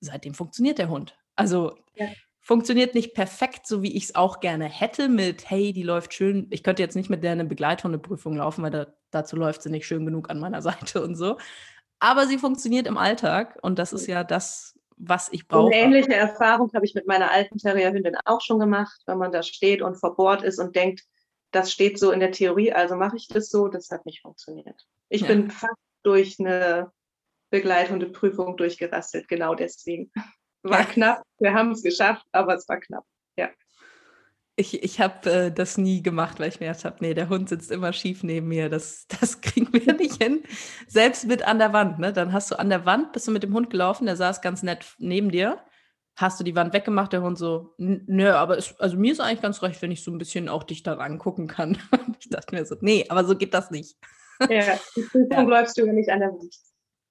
seitdem 0.00 0.34
funktioniert 0.34 0.78
der 0.78 0.88
Hund. 0.88 1.16
Also 1.34 1.78
ja. 1.94 2.08
Funktioniert 2.44 2.94
nicht 2.94 3.14
perfekt, 3.14 3.66
so 3.66 3.82
wie 3.82 3.96
ich 3.96 4.04
es 4.04 4.14
auch 4.14 4.40
gerne 4.40 4.66
hätte, 4.66 5.08
mit, 5.08 5.50
hey, 5.50 5.72
die 5.72 5.82
läuft 5.82 6.12
schön. 6.12 6.46
Ich 6.50 6.62
könnte 6.62 6.82
jetzt 6.82 6.94
nicht 6.94 7.08
mit 7.08 7.24
der 7.24 7.32
eine 7.32 7.46
Begleithundeprüfung 7.46 8.36
laufen, 8.36 8.62
weil 8.62 8.70
da, 8.70 8.86
dazu 9.10 9.34
läuft 9.36 9.62
sie 9.62 9.70
nicht 9.70 9.86
schön 9.86 10.04
genug 10.04 10.30
an 10.30 10.38
meiner 10.38 10.62
Seite 10.62 11.02
und 11.02 11.16
so. 11.16 11.38
Aber 11.98 12.26
sie 12.26 12.38
funktioniert 12.38 12.86
im 12.86 12.98
Alltag 12.98 13.58
und 13.62 13.78
das 13.78 13.94
ist 13.94 14.06
ja 14.06 14.24
das, 14.24 14.78
was 14.96 15.32
ich 15.32 15.48
brauche. 15.48 15.72
Eine 15.72 15.82
ähnliche 15.82 16.14
Erfahrung 16.14 16.70
habe 16.74 16.84
ich 16.84 16.94
mit 16.94 17.06
meiner 17.06 17.30
alten 17.30 17.56
Terrierhündin 17.56 18.16
auch 18.26 18.42
schon 18.42 18.58
gemacht, 18.58 19.00
wenn 19.06 19.18
man 19.18 19.32
da 19.32 19.42
steht 19.42 19.80
und 19.80 19.96
vor 19.96 20.14
Bord 20.14 20.42
ist 20.42 20.58
und 20.58 20.76
denkt, 20.76 21.02
das 21.50 21.72
steht 21.72 21.98
so 21.98 22.10
in 22.10 22.20
der 22.20 22.32
Theorie, 22.32 22.72
also 22.72 22.96
mache 22.96 23.16
ich 23.16 23.28
das 23.28 23.48
so, 23.48 23.68
das 23.68 23.90
hat 23.90 24.04
nicht 24.04 24.20
funktioniert. 24.20 24.86
Ich 25.08 25.22
ja. 25.22 25.28
bin 25.28 25.50
fast 25.50 25.80
durch 26.02 26.38
eine 26.38 26.92
Begleithundeprüfung 27.50 28.56
durchgerastet, 28.56 29.28
genau 29.28 29.54
deswegen. 29.54 30.10
War 30.64 30.80
ja. 30.80 30.86
knapp, 30.86 31.22
wir 31.38 31.52
haben 31.52 31.72
es 31.72 31.82
geschafft, 31.82 32.26
aber 32.32 32.54
es 32.54 32.66
war 32.68 32.80
knapp, 32.80 33.04
ja. 33.36 33.50
Ich, 34.56 34.82
ich 34.82 34.98
habe 34.98 35.30
äh, 35.30 35.52
das 35.52 35.76
nie 35.76 36.02
gemacht, 36.02 36.40
weil 36.40 36.48
ich 36.48 36.58
mir 36.58 36.68
gedacht 36.68 36.86
habe, 36.86 36.96
nee, 37.00 37.12
der 37.12 37.28
Hund 37.28 37.50
sitzt 37.50 37.70
immer 37.70 37.92
schief 37.92 38.22
neben 38.22 38.48
mir. 38.48 38.70
Das, 38.70 39.06
das 39.20 39.40
kriegen 39.40 39.72
wir 39.72 39.92
nicht 39.98 40.22
hin. 40.22 40.42
Selbst 40.86 41.26
mit 41.26 41.46
an 41.46 41.58
der 41.58 41.72
Wand, 41.72 41.98
ne? 41.98 42.12
Dann 42.12 42.32
hast 42.32 42.50
du 42.50 42.58
an 42.58 42.70
der 42.70 42.86
Wand, 42.86 43.12
bist 43.12 43.28
du 43.28 43.32
mit 43.32 43.42
dem 43.42 43.52
Hund 43.52 43.68
gelaufen, 43.68 44.06
der 44.06 44.16
saß 44.16 44.40
ganz 44.40 44.62
nett 44.62 44.94
neben 44.98 45.30
dir. 45.30 45.60
Hast 46.16 46.40
du 46.40 46.44
die 46.44 46.54
Wand 46.54 46.72
weggemacht, 46.72 47.12
der 47.12 47.22
Hund 47.22 47.36
so, 47.36 47.74
nö, 47.76 48.30
aber 48.30 48.56
es, 48.56 48.78
also 48.78 48.96
mir 48.96 49.12
ist 49.12 49.20
eigentlich 49.20 49.42
ganz 49.42 49.60
recht, 49.62 49.82
wenn 49.82 49.90
ich 49.90 50.04
so 50.04 50.12
ein 50.12 50.18
bisschen 50.18 50.48
auch 50.48 50.62
dich 50.62 50.84
dann 50.84 51.00
angucken 51.00 51.48
kann. 51.48 51.76
ich 52.20 52.30
dachte 52.30 52.54
mir 52.54 52.64
so, 52.64 52.76
nee, 52.80 53.04
aber 53.08 53.24
so 53.24 53.36
geht 53.36 53.52
das 53.52 53.70
nicht. 53.70 53.98
ja, 54.48 54.78
die 54.96 55.02
Prüfung 55.02 55.28
ja. 55.30 55.42
läufst 55.42 55.76
du 55.76 55.84
ja 55.84 55.92
nicht 55.92 56.08
an 56.08 56.20
der 56.20 56.30
Wand. 56.30 56.54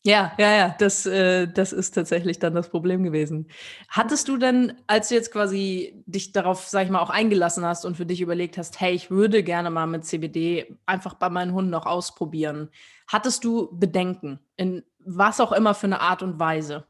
Ja, 0.05 0.33
ja, 0.37 0.53
ja, 0.53 0.75
das, 0.79 1.05
äh, 1.05 1.47
das 1.47 1.71
ist 1.71 1.91
tatsächlich 1.91 2.37
dann 2.37 2.53
das 2.53 2.69
Problem 2.69 3.03
gewesen. 3.03 3.47
Hattest 3.87 4.27
du 4.27 4.35
denn, 4.35 4.73
als 4.85 5.07
du 5.07 5.15
jetzt 5.15 5.31
quasi 5.31 6.03
dich 6.05 6.33
darauf, 6.33 6.67
sag 6.67 6.83
ich 6.83 6.89
mal, 6.89 6.99
auch 6.99 7.09
eingelassen 7.09 7.63
hast 7.65 7.85
und 7.85 7.95
für 7.95 8.05
dich 8.05 8.19
überlegt 8.19 8.57
hast, 8.57 8.81
hey, 8.81 8.93
ich 8.93 9.11
würde 9.11 9.43
gerne 9.43 9.69
mal 9.69 9.87
mit 9.87 10.03
CBD 10.03 10.77
einfach 10.85 11.13
bei 11.13 11.29
meinen 11.29 11.53
Hunden 11.53 11.71
noch 11.71 11.85
ausprobieren, 11.85 12.69
hattest 13.07 13.45
du 13.45 13.69
Bedenken 13.71 14.39
in 14.57 14.83
was 14.99 15.39
auch 15.39 15.53
immer 15.53 15.73
für 15.73 15.87
eine 15.87 16.01
Art 16.01 16.21
und 16.21 16.37
Weise? 16.37 16.85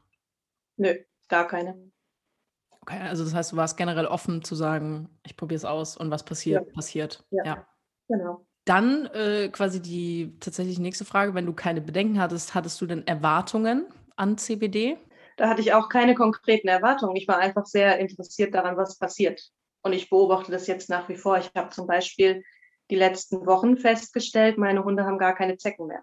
Nö, 0.76 0.94
gar 1.28 1.46
keine. 1.46 1.92
Okay, 2.80 2.98
also 2.98 3.22
das 3.22 3.32
heißt, 3.32 3.52
du 3.52 3.56
warst 3.56 3.76
generell 3.76 4.06
offen 4.06 4.42
zu 4.42 4.56
sagen, 4.56 5.08
ich 5.24 5.36
probiere 5.36 5.56
es 5.56 5.64
aus 5.64 5.96
und 5.96 6.10
was 6.10 6.24
passiert, 6.24 6.66
ja. 6.66 6.72
passiert. 6.74 7.24
Ja, 7.30 7.44
ja. 7.44 7.66
genau. 8.08 8.44
Dann 8.64 9.06
äh, 9.06 9.48
quasi 9.50 9.82
die 9.82 10.36
tatsächlich 10.40 10.78
nächste 10.78 11.04
Frage, 11.04 11.34
wenn 11.34 11.46
du 11.46 11.52
keine 11.52 11.80
Bedenken 11.80 12.20
hattest, 12.20 12.54
hattest 12.54 12.80
du 12.80 12.86
denn 12.86 13.06
Erwartungen 13.06 13.86
an 14.16 14.38
CBD? 14.38 14.96
Da 15.36 15.48
hatte 15.48 15.60
ich 15.60 15.72
auch 15.74 15.88
keine 15.88 16.14
konkreten 16.14 16.68
Erwartungen. 16.68 17.16
Ich 17.16 17.28
war 17.28 17.38
einfach 17.38 17.66
sehr 17.66 17.98
interessiert 17.98 18.54
daran, 18.54 18.76
was 18.76 18.98
passiert. 18.98 19.42
Und 19.82 19.92
ich 19.92 20.08
beobachte 20.08 20.52
das 20.52 20.66
jetzt 20.66 20.88
nach 20.88 21.08
wie 21.08 21.16
vor. 21.16 21.36
Ich 21.38 21.50
habe 21.54 21.70
zum 21.70 21.86
Beispiel 21.86 22.42
die 22.90 22.96
letzten 22.96 23.46
Wochen 23.46 23.76
festgestellt, 23.76 24.58
meine 24.58 24.84
Hunde 24.84 25.04
haben 25.04 25.18
gar 25.18 25.34
keine 25.34 25.56
Zecken 25.56 25.86
mehr. 25.86 26.02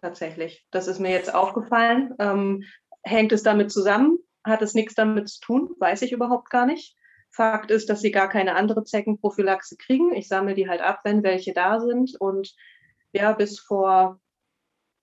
Tatsächlich. 0.00 0.64
Das 0.70 0.86
ist 0.86 1.00
mir 1.00 1.10
jetzt 1.10 1.34
aufgefallen. 1.34 2.14
Ähm, 2.18 2.64
hängt 3.02 3.32
es 3.32 3.42
damit 3.42 3.72
zusammen? 3.72 4.18
Hat 4.44 4.62
es 4.62 4.74
nichts 4.74 4.94
damit 4.94 5.28
zu 5.28 5.40
tun? 5.40 5.70
Weiß 5.78 6.02
ich 6.02 6.12
überhaupt 6.12 6.50
gar 6.50 6.66
nicht. 6.66 6.96
Fakt 7.30 7.70
ist, 7.70 7.88
dass 7.88 8.00
sie 8.00 8.10
gar 8.10 8.28
keine 8.28 8.56
andere 8.56 8.84
Zeckenprophylaxe 8.84 9.76
kriegen. 9.76 10.12
Ich 10.14 10.28
sammle 10.28 10.54
die 10.54 10.68
halt 10.68 10.80
ab, 10.80 11.00
wenn 11.04 11.22
welche 11.22 11.52
da 11.52 11.80
sind. 11.80 12.20
Und 12.20 12.54
ja, 13.12 13.32
bis 13.32 13.58
vor 13.58 14.20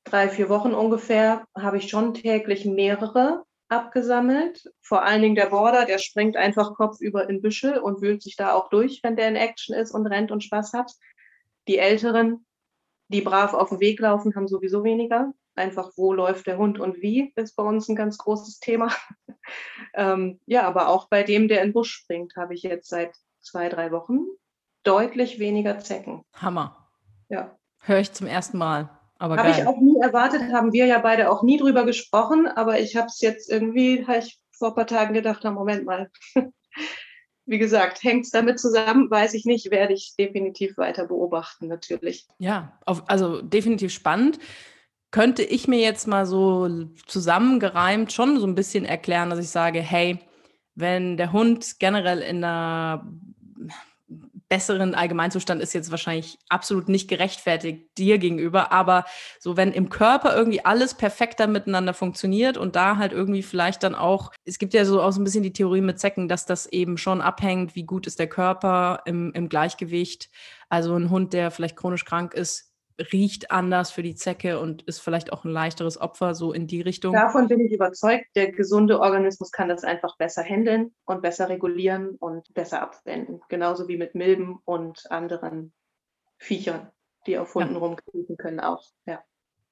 drei, 0.03 0.29
vier 0.29 0.50
Wochen 0.50 0.74
ungefähr 0.74 1.46
habe 1.55 1.77
ich 1.77 1.89
schon 1.89 2.13
täglich 2.13 2.65
mehrere 2.65 3.46
abgesammelt. 3.69 4.72
Vor 4.81 5.03
allen 5.03 5.22
Dingen 5.22 5.36
der 5.36 5.48
Border, 5.48 5.86
der 5.86 6.00
springt 6.00 6.38
einfach 6.38 6.74
kopfüber 6.74 7.29
in 7.29 7.41
Büschel 7.41 7.77
und 7.77 8.01
wühlt 8.01 8.22
sich 8.22 8.36
da 8.36 8.53
auch 8.53 8.69
durch, 8.69 9.01
wenn 9.03 9.15
der 9.15 9.27
in 9.27 9.36
Action 9.36 9.75
ist 9.75 9.91
und 9.91 10.07
rennt 10.07 10.31
und 10.31 10.43
Spaß 10.43 10.74
hat. 10.74 10.91
Die 11.67 11.77
Älteren, 11.77 12.46
die 13.10 13.22
brav 13.22 13.53
auf 13.53 13.69
dem 13.69 13.79
Weg 13.79 14.00
laufen, 14.00 14.36
haben 14.36 14.48
sowieso 14.48 14.84
weniger. 14.84 15.34
Einfach, 15.58 15.92
wo 15.96 16.14
läuft 16.14 16.48
der 16.48 16.58
Hund 16.58 16.80
und 16.80 17.02
wie, 17.02 17.34
ist 17.36 17.56
bei 17.56 17.64
uns 17.64 17.90
ein 17.90 17.96
ganz 17.96 18.18
großes 18.18 18.60
Thema. 18.60 18.92
ähm, 19.96 20.40
ja, 20.46 20.68
aber 20.68 20.90
auch 20.90 21.10
bei 21.10 21.24
dem, 21.24 21.48
der 21.48 21.62
in 21.62 21.70
den 21.70 21.74
Busch 21.74 21.92
springt, 21.92 22.36
habe 22.36 22.54
ich 22.54 22.64
jetzt 22.64 22.90
seit 22.90 23.16
zwei, 23.42 23.70
drei 23.70 23.92
Wochen 23.92 24.20
deutlich 24.84 25.40
weniger 25.40 25.80
Zecken. 25.80 26.24
Hammer. 26.34 26.90
Ja. 27.30 27.58
Höre 27.80 28.00
ich 28.00 28.14
zum 28.14 28.28
ersten 28.28 28.58
Mal. 28.58 28.90
Aber 29.20 29.38
habe 29.38 29.50
ich 29.50 29.66
auch 29.66 29.80
nie 29.82 30.00
erwartet, 30.00 30.54
haben 30.54 30.74
wir 30.74 30.86
ja 30.86 31.00
beide 31.00 31.32
auch 31.32 31.42
nie 31.42 31.58
drüber 31.58 31.86
gesprochen, 31.86 32.48
aber 32.48 32.80
ich 32.80 32.96
habe 32.96 33.08
es 33.08 33.20
jetzt 33.20 33.50
irgendwie, 33.50 34.06
habe 34.06 34.20
ich 34.20 34.40
vor 34.52 34.70
ein 34.70 34.76
paar 34.76 34.88
Tagen 34.88 35.14
gedacht, 35.14 35.42
na 35.44 35.52
Moment 35.52 35.86
mal. 35.86 36.12
Wie 37.46 37.58
gesagt, 37.58 38.04
hängt 38.04 38.26
es 38.26 38.32
damit 38.32 38.60
zusammen, 38.60 39.10
weiß 39.10 39.34
ich 39.34 39.46
nicht, 39.46 39.72
werde 39.72 39.94
ich 39.94 40.16
definitiv 40.20 40.78
weiter 40.78 41.08
beobachten, 41.08 41.68
natürlich. 41.68 42.28
Ja, 42.40 42.78
auf, 42.86 43.10
also 43.10 43.42
definitiv 43.42 43.92
spannend 43.92 44.38
könnte 45.18 45.42
ich 45.42 45.68
mir 45.68 45.80
jetzt 45.80 46.08
mal 46.08 46.28
so 46.28 46.70
zusammengereimt 47.08 48.14
schon 48.14 48.40
so 48.40 48.46
ein 48.46 48.54
bisschen 48.54 48.86
erklären, 48.86 49.32
dass 49.32 49.40
ich 49.40 49.50
sage, 49.50 49.82
hey, 49.82 50.20
wenn 50.76 51.18
der 51.18 51.32
Hund 51.34 51.80
generell 51.80 52.20
in 52.20 52.44
einer 52.44 53.04
besseren 54.48 54.94
Allgemeinzustand 54.94 55.60
ist 55.60 55.74
jetzt 55.74 55.90
wahrscheinlich 55.90 56.38
absolut 56.50 56.88
nicht 56.88 57.08
gerechtfertigt 57.08 57.98
dir 57.98 58.20
gegenüber, 58.20 58.72
aber 58.72 59.06
so 59.40 59.58
wenn 59.58 59.72
im 59.72 59.90
Körper 59.90 60.36
irgendwie 60.36 60.64
alles 60.64 60.94
perfekter 60.94 61.48
miteinander 61.48 61.96
funktioniert 61.96 62.56
und 62.56 62.76
da 62.76 62.98
halt 62.98 63.12
irgendwie 63.12 63.42
vielleicht 63.42 63.82
dann 63.82 63.96
auch, 63.96 64.32
es 64.46 64.60
gibt 64.60 64.76
ja 64.76 64.86
so 64.86 65.02
auch 65.02 65.12
so 65.12 65.20
ein 65.20 65.24
bisschen 65.24 65.42
die 65.42 65.52
Theorie 65.52 65.82
mit 65.82 66.00
Zecken, 66.00 66.28
dass 66.28 66.46
das 66.46 66.68
eben 66.68 66.96
schon 67.00 67.22
abhängt, 67.22 67.74
wie 67.74 67.86
gut 67.86 68.06
ist 68.06 68.20
der 68.20 68.30
Körper 68.30 69.02
im, 69.06 69.32
im 69.34 69.50
Gleichgewicht. 69.50 70.30
Also 70.70 70.96
ein 70.96 71.10
Hund, 71.10 71.34
der 71.34 71.50
vielleicht 71.50 71.76
chronisch 71.76 72.06
krank 72.06 72.36
ist, 72.36 72.67
riecht 73.00 73.51
anders 73.51 73.92
für 73.92 74.04
die 74.04 74.16
Zecke 74.16 74.60
und 74.60 74.82
ist 74.84 75.00
vielleicht 75.00 75.32
auch 75.32 75.44
ein 75.44 75.51
leichteres 75.51 76.00
Opfer, 76.00 76.36
so 76.36 76.51
in 76.51 76.68
die 76.68 76.82
Richtung. 76.82 77.13
Davon 77.13 77.48
bin 77.48 77.60
ich 77.60 77.72
überzeugt, 77.72 78.25
der 78.36 78.51
gesunde 78.51 79.00
Organismus 79.00 79.51
kann 79.51 79.70
das 79.70 79.84
einfach 79.84 80.18
besser 80.18 80.44
handeln 80.44 80.96
und 81.06 81.22
besser 81.22 81.50
regulieren 81.50 82.16
und 82.20 82.54
besser 82.54 82.82
abwenden. 82.82 83.42
Genauso 83.50 83.88
wie 83.88 83.98
mit 83.98 84.16
Milben 84.16 84.60
und 84.66 85.10
anderen 85.12 85.74
Viechern, 86.38 86.92
die 87.27 87.38
auf 87.38 87.54
Hunden 87.56 87.74
ja. 87.74 87.80
rumkriechen 87.80 88.38
können 88.38 88.60
auch. 88.60 88.84
Ja. 89.06 89.22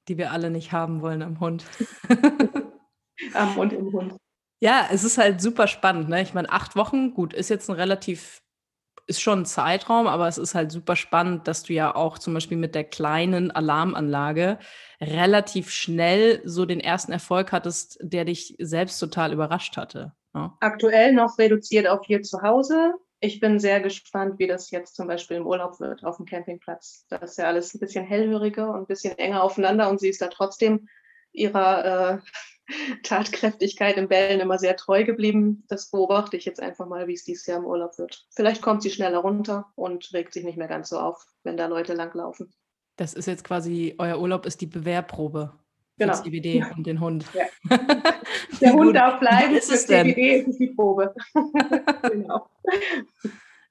Die 0.08 0.18
wir 0.18 0.30
alle 0.30 0.50
nicht 0.50 0.72
haben 0.72 1.02
wollen 1.02 1.22
am 1.22 1.40
Hund. 1.40 1.64
am 3.34 3.58
und 3.58 3.72
im 3.72 3.92
Hund. 3.92 4.16
Ja, 4.60 4.88
es 4.90 5.04
ist 5.04 5.18
halt 5.18 5.40
super 5.40 5.66
spannend. 5.66 6.08
Ne? 6.08 6.22
Ich 6.22 6.32
meine, 6.32 6.50
acht 6.50 6.76
Wochen, 6.76 7.12
gut, 7.12 7.34
ist 7.34 7.50
jetzt 7.50 7.68
ein 7.68 7.76
relativ 7.76 8.42
ist 9.06 9.20
schon 9.20 9.40
ein 9.40 9.46
Zeitraum, 9.46 10.06
aber 10.06 10.26
es 10.26 10.38
ist 10.38 10.54
halt 10.54 10.72
super 10.72 10.96
spannend, 10.96 11.46
dass 11.46 11.62
du 11.62 11.72
ja 11.72 11.94
auch 11.94 12.18
zum 12.18 12.34
Beispiel 12.34 12.56
mit 12.56 12.74
der 12.74 12.84
kleinen 12.84 13.50
Alarmanlage 13.50 14.58
relativ 15.00 15.70
schnell 15.70 16.40
so 16.44 16.66
den 16.66 16.80
ersten 16.80 17.12
Erfolg 17.12 17.52
hattest, 17.52 17.98
der 18.00 18.24
dich 18.24 18.56
selbst 18.58 18.98
total 18.98 19.32
überrascht 19.32 19.76
hatte. 19.76 20.12
Ja? 20.34 20.40
Ne? 20.40 20.52
Aktuell 20.60 21.12
noch 21.12 21.38
reduziert 21.38 21.86
auf 21.86 22.04
hier 22.04 22.22
zu 22.22 22.42
Hause. 22.42 22.94
Ich 23.20 23.40
bin 23.40 23.58
sehr 23.58 23.80
gespannt, 23.80 24.38
wie 24.38 24.46
das 24.46 24.70
jetzt 24.70 24.94
zum 24.94 25.06
Beispiel 25.06 25.38
im 25.38 25.46
Urlaub 25.46 25.80
wird 25.80 26.04
auf 26.04 26.18
dem 26.18 26.26
Campingplatz. 26.26 27.06
Da 27.08 27.16
ist 27.16 27.38
ja 27.38 27.46
alles 27.46 27.74
ein 27.74 27.80
bisschen 27.80 28.04
hellhöriger 28.04 28.70
und 28.70 28.80
ein 28.80 28.86
bisschen 28.86 29.16
enger 29.16 29.42
aufeinander 29.42 29.88
und 29.88 30.00
sie 30.00 30.08
ist 30.08 30.20
da 30.20 30.28
trotzdem 30.28 30.88
ihrer 31.32 31.84
äh, 32.14 32.18
Tatkräftigkeit 33.02 33.96
im 33.96 34.08
Bällen 34.08 34.40
immer 34.40 34.58
sehr 34.58 34.76
treu 34.76 35.04
geblieben. 35.04 35.64
Das 35.68 35.90
beobachte 35.90 36.36
ich 36.36 36.44
jetzt 36.44 36.60
einfach 36.60 36.86
mal, 36.86 37.06
wie 37.06 37.14
es 37.14 37.24
dieses 37.24 37.46
Jahr 37.46 37.58
im 37.58 37.64
Urlaub 37.64 37.98
wird. 37.98 38.26
Vielleicht 38.34 38.62
kommt 38.62 38.82
sie 38.82 38.90
schneller 38.90 39.18
runter 39.18 39.72
und 39.74 40.12
regt 40.12 40.32
sich 40.32 40.44
nicht 40.44 40.58
mehr 40.58 40.68
ganz 40.68 40.88
so 40.88 40.98
auf, 40.98 41.24
wenn 41.44 41.56
da 41.56 41.66
Leute 41.66 41.94
langlaufen. 41.94 42.52
Das 42.96 43.14
ist 43.14 43.26
jetzt 43.26 43.44
quasi, 43.44 43.94
euer 43.98 44.18
Urlaub 44.18 44.46
ist 44.46 44.60
die 44.60 44.66
Bewährprobe 44.66 45.52
genau. 45.98 46.14
für 46.14 46.22
CBD 46.22 46.58
ja. 46.58 46.70
und 46.74 46.86
den 46.86 47.00
Hund. 47.00 47.26
Ja. 47.34 47.44
Der 48.60 48.72
Hund 48.72 48.96
darf 48.96 49.20
bleiben, 49.20 49.54
ist 49.54 49.70
es 49.70 49.84
ist 49.84 50.58
die 50.58 50.72
Probe. 50.74 51.14
genau. 52.10 52.48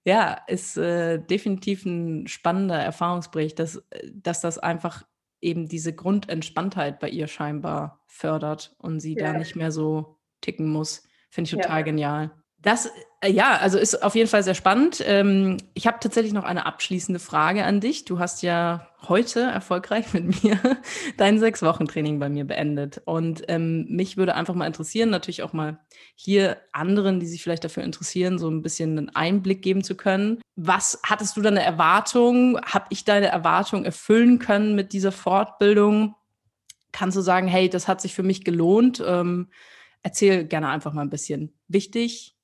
Ja, 0.03 0.37
ist 0.47 0.77
äh, 0.77 1.17
definitiv 1.19 1.85
ein 1.85 2.27
spannender 2.27 2.77
Erfahrungsbericht, 2.77 3.57
dass, 3.57 3.83
dass 4.13 4.41
das 4.41 4.59
einfach 4.59 5.03
eben 5.45 5.67
diese 5.67 5.93
Grundentspanntheit 5.93 6.99
bei 6.99 7.07
ihr 7.07 7.27
scheinbar 7.27 8.03
fördert 8.07 8.75
und 8.79 8.99
sie 8.99 9.15
ja. 9.15 9.31
da 9.31 9.37
nicht 9.37 9.55
mehr 9.55 9.71
so 9.71 10.19
ticken 10.41 10.71
muss. 10.71 11.07
Finde 11.29 11.49
ich 11.49 11.51
total 11.51 11.79
ja. 11.79 11.85
genial. 11.85 12.31
Das, 12.65 12.89
äh, 13.21 13.31
ja, 13.31 13.57
also 13.57 13.77
ist 13.77 14.01
auf 14.01 14.15
jeden 14.15 14.27
Fall 14.27 14.41
sehr 14.41 14.55
spannend. 14.55 15.03
Ähm, 15.05 15.57
ich 15.75 15.85
habe 15.85 15.99
tatsächlich 16.01 16.33
noch 16.33 16.45
eine 16.45 16.65
abschließende 16.65 17.19
Frage 17.19 17.63
an 17.63 17.79
dich. 17.79 18.05
Du 18.05 18.17
hast 18.17 18.41
ja 18.41 18.87
heute 19.07 19.41
erfolgreich 19.41 20.11
mit 20.13 20.43
mir 20.43 20.59
dein 21.17 21.37
Sechs-Wochen-Training 21.37 22.17
bei 22.17 22.27
mir 22.27 22.43
beendet. 22.43 23.03
Und 23.05 23.43
ähm, 23.49 23.85
mich 23.89 24.17
würde 24.17 24.33
einfach 24.33 24.55
mal 24.55 24.65
interessieren, 24.65 25.11
natürlich 25.11 25.43
auch 25.43 25.53
mal 25.53 25.79
hier 26.15 26.57
anderen, 26.71 27.19
die 27.19 27.27
sich 27.27 27.43
vielleicht 27.43 27.63
dafür 27.63 27.83
interessieren, 27.83 28.39
so 28.39 28.49
ein 28.49 28.63
bisschen 28.63 28.97
einen 28.97 29.09
Einblick 29.15 29.61
geben 29.61 29.83
zu 29.83 29.95
können. 29.95 30.41
Was 30.55 30.99
hattest 31.03 31.37
du 31.37 31.43
da 31.43 31.49
eine 31.49 31.63
Erwartung? 31.63 32.59
Habe 32.65 32.87
ich 32.89 33.05
deine 33.05 33.27
Erwartung 33.27 33.85
erfüllen 33.85 34.39
können 34.39 34.73
mit 34.73 34.91
dieser 34.91 35.11
Fortbildung? 35.11 36.15
Kannst 36.91 37.15
du 37.15 37.21
sagen, 37.21 37.47
hey, 37.47 37.69
das 37.69 37.87
hat 37.87 38.01
sich 38.01 38.15
für 38.15 38.23
mich 38.23 38.43
gelohnt? 38.43 39.03
Ähm, 39.05 39.51
erzähl 40.01 40.45
gerne 40.45 40.69
einfach 40.69 40.93
mal 40.93 41.03
ein 41.03 41.11
bisschen. 41.11 41.53
Wichtig, 41.67 42.34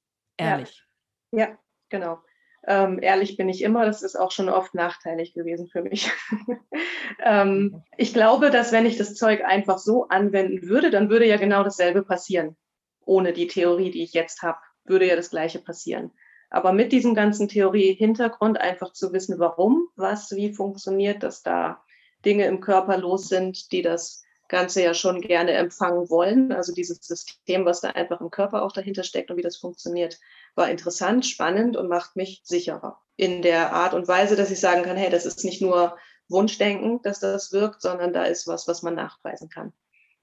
Ehrlich. 0.42 0.84
Ja, 1.32 1.40
ja 1.40 1.58
genau. 1.90 2.20
Ähm, 2.68 3.00
ehrlich 3.02 3.38
bin 3.38 3.50
ich 3.50 3.64
immer, 3.64 3.86
das 3.86 4.04
ist 4.04 4.16
auch 4.16 4.32
schon 4.32 4.48
oft 4.48 4.76
nachteilig 4.76 5.34
gewesen 5.34 5.68
für 5.68 5.82
mich. 5.82 6.12
ähm, 7.24 7.82
ich 7.98 8.14
glaube, 8.14 8.52
dass 8.52 8.72
wenn 8.72 8.86
ich 8.86 8.98
das 8.98 9.16
Zeug 9.16 9.44
einfach 9.44 9.80
so 9.80 10.08
anwenden 10.10 10.70
würde, 10.70 10.92
dann 10.92 11.10
würde 11.10 11.26
ja 11.26 11.38
genau 11.38 11.64
dasselbe 11.64 12.04
passieren. 12.04 12.56
Ohne 13.04 13.34
die 13.34 13.48
Theorie, 13.48 13.90
die 13.90 14.04
ich 14.04 14.14
jetzt 14.14 14.44
habe, 14.44 14.60
würde 14.84 15.08
ja 15.08 15.16
das 15.16 15.32
gleiche 15.32 15.60
passieren. 15.60 16.12
Aber 16.52 16.72
mit 16.72 16.92
diesem 16.92 17.16
ganzen 17.16 17.48
Theorie-Hintergrund 17.48 18.60
einfach 18.60 18.92
zu 18.92 19.12
wissen, 19.12 19.40
warum, 19.40 19.88
was, 19.96 20.36
wie 20.36 20.54
funktioniert, 20.54 21.24
dass 21.24 21.42
da 21.42 21.84
Dinge 22.26 22.46
im 22.46 22.60
Körper 22.60 22.98
los 22.98 23.28
sind, 23.28 23.72
die 23.72 23.82
das 23.82 24.24
Ganze 24.52 24.84
ja 24.84 24.94
schon 24.94 25.22
gerne 25.22 25.54
empfangen 25.54 26.10
wollen. 26.10 26.52
Also 26.52 26.74
dieses 26.74 26.98
System, 26.98 27.66
was 27.66 27.80
da 27.80 27.92
einfach 27.92 28.20
im 28.20 28.30
Körper 28.30 28.64
auch 28.64 28.74
dahinter 28.74 29.04
steckt 29.04 29.32
und 29.32 29.38
wie 29.38 29.42
das 29.42 29.56
funktioniert, 29.56 30.20
war 30.56 30.70
interessant, 30.70 31.26
spannend 31.26 31.78
und 31.78 31.88
macht 31.88 32.18
mich 32.18 32.42
sicherer. 32.44 33.00
In 33.16 33.42
der 33.42 33.72
Art 33.72 33.94
und 33.94 34.10
Weise, 34.10 34.36
dass 34.36 34.52
ich 34.52 34.60
sagen 34.60 34.84
kann, 34.84 34.98
hey, 34.98 35.10
das 35.10 35.26
ist 35.26 35.46
nicht 35.46 35.62
nur 35.62 35.98
Wunschdenken, 36.28 37.02
dass 37.02 37.22
das 37.22 37.54
wirkt, 37.54 37.82
sondern 37.82 38.12
da 38.12 38.26
ist 38.26 38.46
was, 38.46 38.68
was 38.68 38.82
man 38.84 38.94
nachweisen 38.94 39.48
kann. 39.48 39.72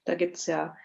Da 0.05 0.13
gibt 0.13 0.37
es 0.37 0.45
ja 0.45 0.77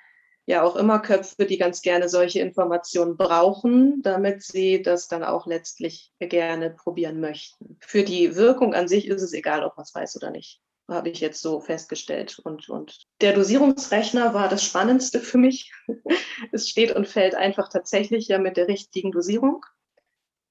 ja 0.46 0.62
auch 0.62 0.76
immer 0.76 0.98
Köpfe, 0.98 1.46
die 1.46 1.56
ganz 1.56 1.80
gerne 1.80 2.08
solche 2.08 2.40
Informationen 2.40 3.16
brauchen, 3.16 4.02
damit 4.02 4.42
sie 4.42 4.82
das 4.82 5.08
dann 5.08 5.24
auch 5.24 5.46
letztlich 5.46 6.12
gerne 6.18 6.70
probieren 6.70 7.20
möchten. 7.20 7.78
Für 7.80 8.04
die 8.04 8.36
Wirkung 8.36 8.74
an 8.74 8.88
sich 8.88 9.08
ist 9.08 9.22
es 9.22 9.32
egal, 9.32 9.64
ob 9.64 9.76
man 9.76 9.84
es 9.84 9.94
weiß 9.94 10.16
oder 10.16 10.30
nicht 10.30 10.60
habe 10.88 11.08
ich 11.08 11.20
jetzt 11.20 11.40
so 11.40 11.60
festgestellt. 11.60 12.38
Und, 12.44 12.68
und 12.68 13.06
der 13.20 13.32
Dosierungsrechner 13.32 14.34
war 14.34 14.48
das 14.48 14.64
Spannendste 14.64 15.20
für 15.20 15.38
mich. 15.38 15.72
es 16.52 16.68
steht 16.68 16.94
und 16.94 17.08
fällt 17.08 17.34
einfach 17.34 17.68
tatsächlich 17.68 18.28
ja 18.28 18.38
mit 18.38 18.56
der 18.56 18.68
richtigen 18.68 19.12
Dosierung. 19.12 19.64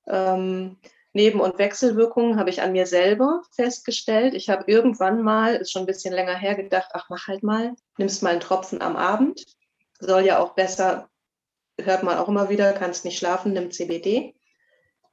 Ähm, 0.07 0.77
Neben- 1.15 1.41
und 1.41 1.59
Wechselwirkungen 1.59 2.39
habe 2.39 2.49
ich 2.49 2.63
an 2.63 2.71
mir 2.71 2.87
selber 2.87 3.43
festgestellt. 3.51 4.33
Ich 4.33 4.49
habe 4.49 4.63
irgendwann 4.65 5.21
mal, 5.21 5.55
ist 5.55 5.71
schon 5.71 5.83
ein 5.83 5.87
bisschen 5.87 6.11
länger 6.11 6.35
her, 6.35 6.55
gedacht, 6.55 6.89
ach, 6.93 7.07
mach 7.09 7.27
halt 7.27 7.43
mal, 7.43 7.75
nimmst 7.99 8.23
mal 8.23 8.31
einen 8.31 8.39
Tropfen 8.39 8.81
am 8.81 8.95
Abend. 8.95 9.45
Soll 9.99 10.25
ja 10.25 10.39
auch 10.39 10.55
besser, 10.55 11.07
hört 11.79 12.01
man 12.01 12.17
auch 12.17 12.29
immer 12.29 12.49
wieder, 12.49 12.73
kannst 12.73 13.05
nicht 13.05 13.19
schlafen, 13.19 13.53
nimm 13.53 13.69
CBD. 13.69 14.33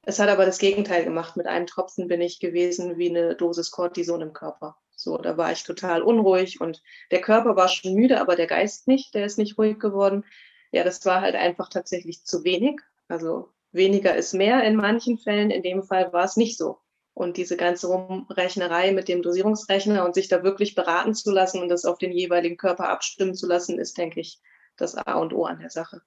Es 0.01 0.17
hat 0.17 0.29
aber 0.29 0.47
das 0.47 0.57
Gegenteil 0.57 1.03
gemacht. 1.03 1.37
Mit 1.37 1.45
einem 1.45 1.67
Tropfen 1.67 2.07
bin 2.07 2.19
ich 2.19 2.39
gewesen 2.39 2.97
wie 2.97 3.11
eine 3.11 3.35
Dosis 3.35 3.69
Cortison 3.69 4.21
im 4.21 4.33
Körper. 4.33 4.75
So, 5.01 5.17
da 5.17 5.35
war 5.35 5.51
ich 5.51 5.63
total 5.63 6.03
unruhig 6.03 6.61
und 6.61 6.83
der 7.09 7.21
Körper 7.21 7.55
war 7.55 7.67
schon 7.67 7.95
müde, 7.95 8.21
aber 8.21 8.35
der 8.35 8.47
Geist 8.47 8.87
nicht, 8.87 9.15
der 9.15 9.25
ist 9.25 9.37
nicht 9.37 9.57
ruhig 9.57 9.79
geworden. 9.79 10.23
Ja, 10.71 10.83
das 10.83 11.03
war 11.05 11.21
halt 11.21 11.35
einfach 11.35 11.69
tatsächlich 11.69 12.23
zu 12.23 12.43
wenig. 12.43 12.79
Also 13.07 13.49
weniger 13.71 14.15
ist 14.15 14.33
mehr 14.33 14.63
in 14.63 14.75
manchen 14.75 15.17
Fällen. 15.17 15.49
In 15.49 15.63
dem 15.63 15.83
Fall 15.83 16.13
war 16.13 16.25
es 16.25 16.37
nicht 16.37 16.57
so. 16.57 16.79
Und 17.13 17.37
diese 17.37 17.57
ganze 17.57 17.87
Rumrechnerei 17.87 18.91
mit 18.91 19.07
dem 19.07 19.21
Dosierungsrechner 19.21 20.05
und 20.05 20.13
sich 20.13 20.27
da 20.27 20.43
wirklich 20.43 20.75
beraten 20.75 21.13
zu 21.13 21.31
lassen 21.31 21.61
und 21.61 21.69
das 21.69 21.83
auf 21.83 21.97
den 21.97 22.11
jeweiligen 22.11 22.57
Körper 22.57 22.89
abstimmen 22.89 23.35
zu 23.35 23.47
lassen, 23.47 23.79
ist, 23.79 23.97
denke 23.97 24.19
ich, 24.21 24.39
das 24.77 24.95
A 24.95 25.15
und 25.15 25.33
O 25.33 25.45
an 25.45 25.59
der 25.59 25.71
Sache. 25.71 26.01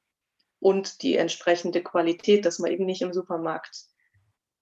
Und 0.61 1.03
die 1.03 1.17
entsprechende 1.17 1.83
Qualität, 1.83 2.47
dass 2.47 2.59
man 2.59 2.71
eben 2.71 2.87
nicht 2.87 3.03
im 3.03 3.13
Supermarkt 3.13 3.87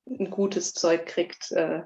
ein 0.07 0.31
gutes 0.31 0.73
Zeug 0.73 1.07
kriegt, 1.07 1.53
äh, 1.53 1.83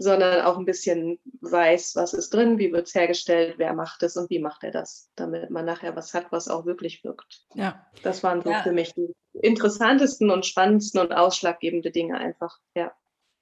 sondern 0.00 0.42
auch 0.42 0.56
ein 0.56 0.64
bisschen 0.64 1.18
weiß, 1.40 1.96
was 1.96 2.14
ist 2.14 2.32
drin, 2.32 2.56
wie 2.58 2.72
wird 2.72 2.86
es 2.86 2.94
hergestellt, 2.94 3.54
wer 3.58 3.74
macht 3.74 4.04
es 4.04 4.16
und 4.16 4.30
wie 4.30 4.38
macht 4.38 4.62
er 4.62 4.70
das, 4.70 5.10
damit 5.16 5.50
man 5.50 5.64
nachher 5.64 5.96
was 5.96 6.14
hat, 6.14 6.30
was 6.30 6.46
auch 6.48 6.66
wirklich 6.66 7.02
wirkt. 7.02 7.44
Ja. 7.54 7.84
Das 8.04 8.22
waren 8.22 8.40
so 8.42 8.50
ja. 8.50 8.62
für 8.62 8.72
mich 8.72 8.94
die 8.94 9.12
interessantesten 9.32 10.30
und 10.30 10.46
spannendsten 10.46 11.00
und 11.00 11.12
ausschlaggebende 11.12 11.90
Dinge 11.90 12.16
einfach, 12.16 12.58
ja. 12.76 12.92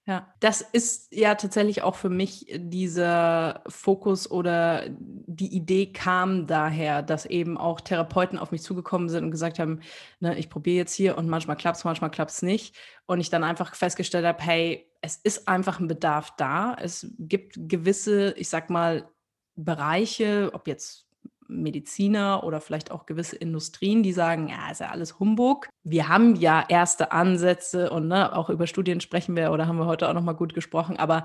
Ja, 0.08 0.32
das 0.38 0.60
ist 0.60 1.12
ja 1.12 1.34
tatsächlich 1.34 1.82
auch 1.82 1.96
für 1.96 2.10
mich 2.10 2.46
dieser 2.56 3.64
Fokus 3.66 4.30
oder 4.30 4.84
die 4.88 5.52
Idee 5.52 5.92
kam 5.92 6.46
daher, 6.46 7.02
dass 7.02 7.26
eben 7.26 7.58
auch 7.58 7.80
Therapeuten 7.80 8.38
auf 8.38 8.52
mich 8.52 8.62
zugekommen 8.62 9.08
sind 9.08 9.24
und 9.24 9.30
gesagt 9.32 9.58
haben, 9.58 9.80
ne, 10.20 10.38
ich 10.38 10.48
probiere 10.48 10.76
jetzt 10.76 10.94
hier 10.94 11.18
und 11.18 11.28
manchmal 11.28 11.56
klappt 11.56 11.78
es, 11.78 11.84
manchmal 11.84 12.12
klappt 12.12 12.30
es 12.30 12.42
nicht. 12.42 12.76
Und 13.06 13.18
ich 13.18 13.30
dann 13.30 13.42
einfach 13.42 13.74
festgestellt 13.74 14.24
habe, 14.26 14.40
hey, 14.44 14.88
es 15.00 15.16
ist 15.16 15.48
einfach 15.48 15.80
ein 15.80 15.88
Bedarf 15.88 16.34
da. 16.36 16.76
Es 16.80 17.08
gibt 17.18 17.54
gewisse, 17.56 18.30
ich 18.36 18.48
sag 18.48 18.70
mal, 18.70 19.10
Bereiche, 19.56 20.50
ob 20.52 20.68
jetzt 20.68 21.05
Mediziner 21.48 22.44
oder 22.44 22.60
vielleicht 22.60 22.90
auch 22.90 23.06
gewisse 23.06 23.36
Industrien, 23.36 24.02
die 24.02 24.12
sagen, 24.12 24.48
ja, 24.48 24.70
ist 24.70 24.80
ja 24.80 24.88
alles 24.90 25.18
Humbug. 25.18 25.68
Wir 25.84 26.08
haben 26.08 26.36
ja 26.36 26.64
erste 26.68 27.12
Ansätze 27.12 27.90
und 27.90 28.08
ne, 28.08 28.34
auch 28.36 28.50
über 28.50 28.66
Studien 28.66 29.00
sprechen 29.00 29.36
wir 29.36 29.52
oder 29.52 29.66
haben 29.66 29.78
wir 29.78 29.86
heute 29.86 30.08
auch 30.08 30.14
noch 30.14 30.22
mal 30.22 30.32
gut 30.32 30.54
gesprochen, 30.54 30.96
aber 30.98 31.24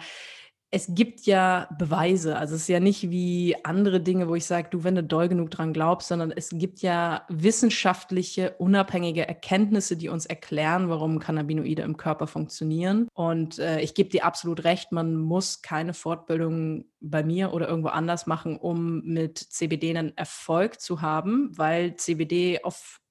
es 0.73 0.87
gibt 0.89 1.25
ja 1.25 1.67
Beweise. 1.77 2.37
Also 2.37 2.55
es 2.55 2.61
ist 2.61 2.67
ja 2.69 2.79
nicht 2.79 3.11
wie 3.11 3.57
andere 3.63 3.99
Dinge, 3.99 4.29
wo 4.29 4.35
ich 4.35 4.45
sage, 4.45 4.69
du, 4.71 4.85
wenn 4.85 4.95
du 4.95 5.03
doll 5.03 5.27
genug 5.27 5.51
dran 5.51 5.73
glaubst, 5.73 6.07
sondern 6.07 6.31
es 6.31 6.49
gibt 6.53 6.81
ja 6.81 7.25
wissenschaftliche, 7.27 8.55
unabhängige 8.57 9.27
Erkenntnisse, 9.27 9.97
die 9.97 10.07
uns 10.07 10.25
erklären, 10.25 10.87
warum 10.87 11.19
Cannabinoide 11.19 11.81
im 11.81 11.97
Körper 11.97 12.25
funktionieren. 12.25 13.09
Und 13.13 13.59
äh, 13.59 13.81
ich 13.81 13.95
gebe 13.95 14.09
dir 14.09 14.23
absolut 14.23 14.63
recht, 14.63 14.93
man 14.93 15.17
muss 15.17 15.61
keine 15.61 15.93
Fortbildung 15.93 16.85
bei 17.01 17.21
mir 17.21 17.51
oder 17.51 17.67
irgendwo 17.67 17.89
anders 17.89 18.25
machen, 18.25 18.55
um 18.55 19.01
mit 19.01 19.39
CBD 19.39 19.89
einen 19.89 20.15
Erfolg 20.17 20.79
zu 20.79 21.01
haben, 21.01 21.51
weil 21.57 21.97
CBD 21.97 22.63
auf 22.63 23.01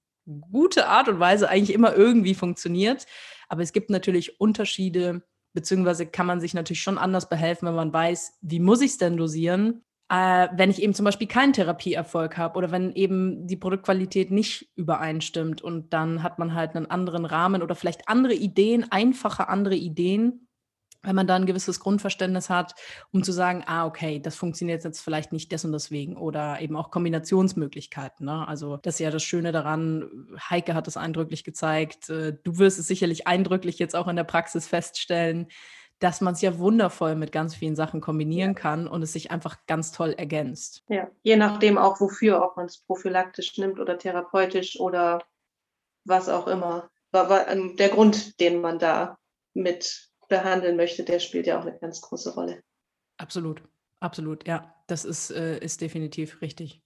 gute 0.51 0.87
Art 0.87 1.09
und 1.09 1.21
Weise 1.21 1.51
eigentlich 1.51 1.75
immer 1.75 1.95
irgendwie 1.95 2.35
funktioniert. 2.35 3.07
Aber 3.49 3.63
es 3.63 3.73
gibt 3.73 3.91
natürlich 3.91 4.41
Unterschiede 4.41 5.23
beziehungsweise 5.53 6.07
kann 6.07 6.27
man 6.27 6.41
sich 6.41 6.55
natürlich 6.55 6.83
schon 6.83 6.99
anders 6.99 7.29
behelfen, 7.29 7.67
wenn 7.67 7.75
man 7.75 7.93
weiß, 7.93 8.39
wie 8.41 8.61
muss 8.61 8.81
ich 8.81 8.93
es 8.93 8.99
denn 8.99 9.17
dosieren, 9.17 9.83
äh, 10.11 10.49
wenn 10.53 10.71
ich 10.71 10.83
eben 10.83 10.95
zum 10.95 11.05
Beispiel 11.05 11.29
keinen 11.29 11.53
Therapieerfolg 11.53 12.37
habe 12.37 12.59
oder 12.59 12.71
wenn 12.71 12.93
eben 12.95 13.47
die 13.47 13.57
Produktqualität 13.57 14.31
nicht 14.31 14.71
übereinstimmt 14.77 15.63
und 15.63 15.93
dann 15.93 16.23
hat 16.23 16.39
man 16.39 16.55
halt 16.55 16.75
einen 16.75 16.87
anderen 16.87 17.25
Rahmen 17.25 17.63
oder 17.63 17.75
vielleicht 17.75 18.09
andere 18.09 18.35
Ideen, 18.35 18.91
einfache 18.91 19.49
andere 19.49 19.77
Ideen, 19.77 20.49
wenn 21.03 21.17
man 21.17 21.27
da 21.27 21.37
ein 21.37 21.47
gewisses 21.47 21.81
Grundverständnis 21.81 22.51
hat, 22.51 22.75
um 23.13 23.23
zu 23.23 23.33
sagen, 23.33 23.63
ah, 23.67 23.87
okay, 23.87 24.21
das 24.21 24.37
funktioniert 24.37 24.85
jetzt 24.85 25.01
vielleicht 25.01 25.33
nicht 25.33 25.51
des 25.51 25.65
und 25.65 25.73
deswegen 25.73 26.17
oder 26.17 26.61
eben 26.61 26.77
auch 26.77 26.91
Kombinationsmöglichkeiten. 26.91 28.27
Ne? 28.27 28.47
Also 28.47 28.77
das 28.77 28.95
ist 28.95 29.01
ja 29.01 29.11
das 29.11 29.23
Schöne 29.23 29.53
daran, 29.53 30.29
Heike 30.51 30.75
hat 30.75 30.89
es 30.89 30.97
eindrücklich 30.97 31.45
gezeigt, 31.45 32.11
äh, 32.11 32.37
du 32.43 32.59
wirst 32.59 32.79
es 32.79 32.87
sicherlich 32.87 33.27
eindrücklich 33.27 33.79
jetzt 33.79 33.97
auch 33.97 34.09
in 34.09 34.17
der 34.17 34.25
Praxis 34.25 34.67
feststellen, 34.67 35.49
dass 36.01 36.23
man 36.23 36.33
es 36.33 36.41
ja 36.41 36.59
wundervoll 36.59 37.15
mit 37.15 37.31
ganz 37.31 37.55
vielen 37.55 37.77
Sachen 37.77 38.01
kombinieren 38.01 38.55
ja. 38.55 38.59
kann 38.59 38.89
und 38.89 39.03
es 39.03 39.13
sich 39.13 39.31
einfach 39.31 39.59
ganz 39.67 39.93
toll 39.93 40.15
ergänzt. 40.17 40.83
Ja, 40.89 41.09
je 41.23 41.37
nachdem 41.37 41.79
auch 41.79 42.01
wofür, 42.01 42.43
ob 42.43 42.57
man 42.57 42.67
es 42.67 42.79
prophylaktisch 42.79 43.59
nimmt 43.59 43.79
oder 43.79 43.99
therapeutisch 43.99 44.81
oder 44.81 45.23
was 46.05 46.29
auch 46.29 46.47
immer. 46.47 46.91
Ähm, 47.13 47.77
der 47.77 47.91
Grund, 47.91 48.41
den 48.41 48.61
man 48.61 48.79
da 48.79 49.19
mit 49.53 50.10
behandeln 50.31 50.77
möchte, 50.77 51.05
der 51.05 51.19
spielt 51.19 51.47
ja 51.47 51.59
auch 51.59 51.67
eine 51.67 51.79
ganz 51.79 52.01
große 52.01 52.35
Rolle. 52.35 52.63
Absolut, 53.19 53.63
absolut, 54.01 54.49
ja, 54.49 54.75
das 54.87 55.05
ist, 55.05 55.31
äh, 55.31 55.59
ist 55.59 55.83
definitiv 55.83 56.41
richtig. 56.41 56.83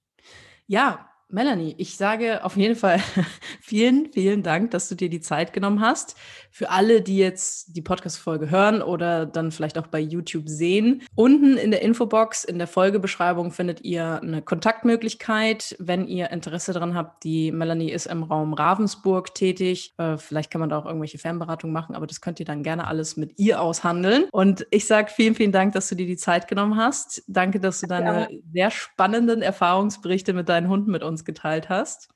Ja, 0.67 1.14
Melanie, 1.29 1.75
ich 1.79 1.97
sage 1.97 2.45
auf 2.45 2.57
jeden 2.57 2.77
Fall 2.77 3.01
vielen, 3.61 4.13
vielen 4.13 4.43
Dank, 4.43 4.71
dass 4.71 4.89
du 4.89 4.95
dir 4.95 5.09
die 5.09 5.21
Zeit 5.21 5.53
genommen 5.53 5.81
hast. 5.81 6.17
Für 6.51 6.71
alle, 6.71 7.03
die 7.03 7.19
jetzt 7.19 7.77
die 7.77 7.83
Podcast-Folge 7.83 8.51
hören 8.51 8.81
oder 8.81 9.27
dann 9.27 9.51
vielleicht 9.51 9.77
auch 9.77 9.89
bei 9.89 9.99
YouTube 9.99 10.49
sehen, 10.49 11.03
unten 11.17 11.57
in 11.57 11.73
der 11.73 11.83
Infobox, 11.83 12.45
in 12.45 12.59
der 12.59 12.69
Folgebeschreibung 12.69 13.51
findet 13.51 13.83
ihr 13.83 14.21
eine 14.23 14.43
Kontaktmöglichkeit, 14.43 15.75
wenn 15.81 16.07
ihr 16.07 16.31
Interesse 16.31 16.73
daran 16.73 16.95
habt. 16.95 17.25
Die 17.25 17.51
Melanie 17.51 17.91
ist 17.91 18.07
im 18.07 18.23
Raum 18.23 18.55
Ravensburg 18.55 19.35
tätig. 19.35 19.95
Äh, 19.99 20.19
vielleicht 20.19 20.51
kann 20.53 20.61
man 20.61 20.69
da 20.69 20.79
auch 20.79 20.87
irgendwelche 20.87 21.19
Fernberatungen 21.19 21.73
machen, 21.75 21.97
aber 21.97 22.07
das 22.07 22.21
könnt 22.21 22.39
ihr 22.39 22.47
dann 22.47 22.63
gerne 22.63 22.87
alles 22.87 23.17
mit 23.17 23.39
ihr 23.39 23.61
aushandeln. 23.61 24.27
Und 24.31 24.67
ich 24.71 24.87
sage 24.87 25.11
vielen, 25.11 25.35
vielen 25.35 25.53
Dank, 25.53 25.73
dass 25.73 25.89
du 25.89 25.97
dir 25.97 26.07
die 26.07 26.17
Zeit 26.17 26.47
genommen 26.47 26.77
hast. 26.77 27.25
Danke, 27.27 27.59
dass 27.59 27.81
du 27.81 27.89
deine 27.89 28.29
ja. 28.31 28.39
sehr 28.53 28.71
spannenden 28.71 29.43
Erfahrungsberichte 29.43 30.33
mit 30.33 30.49
deinen 30.49 30.69
Hunden 30.69 30.93
mit 30.93 31.03
uns 31.03 31.14
uns 31.15 31.25
geteilt 31.25 31.69
hast. 31.69 32.09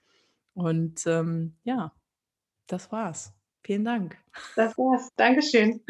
Und 0.55 1.07
ähm, 1.07 1.57
ja, 1.63 1.93
das 2.67 2.91
war's. 2.91 3.33
Vielen 3.63 3.85
Dank. 3.85 4.19
Das 4.57 4.77
war's. 4.77 5.09
Dankeschön. 5.17 5.85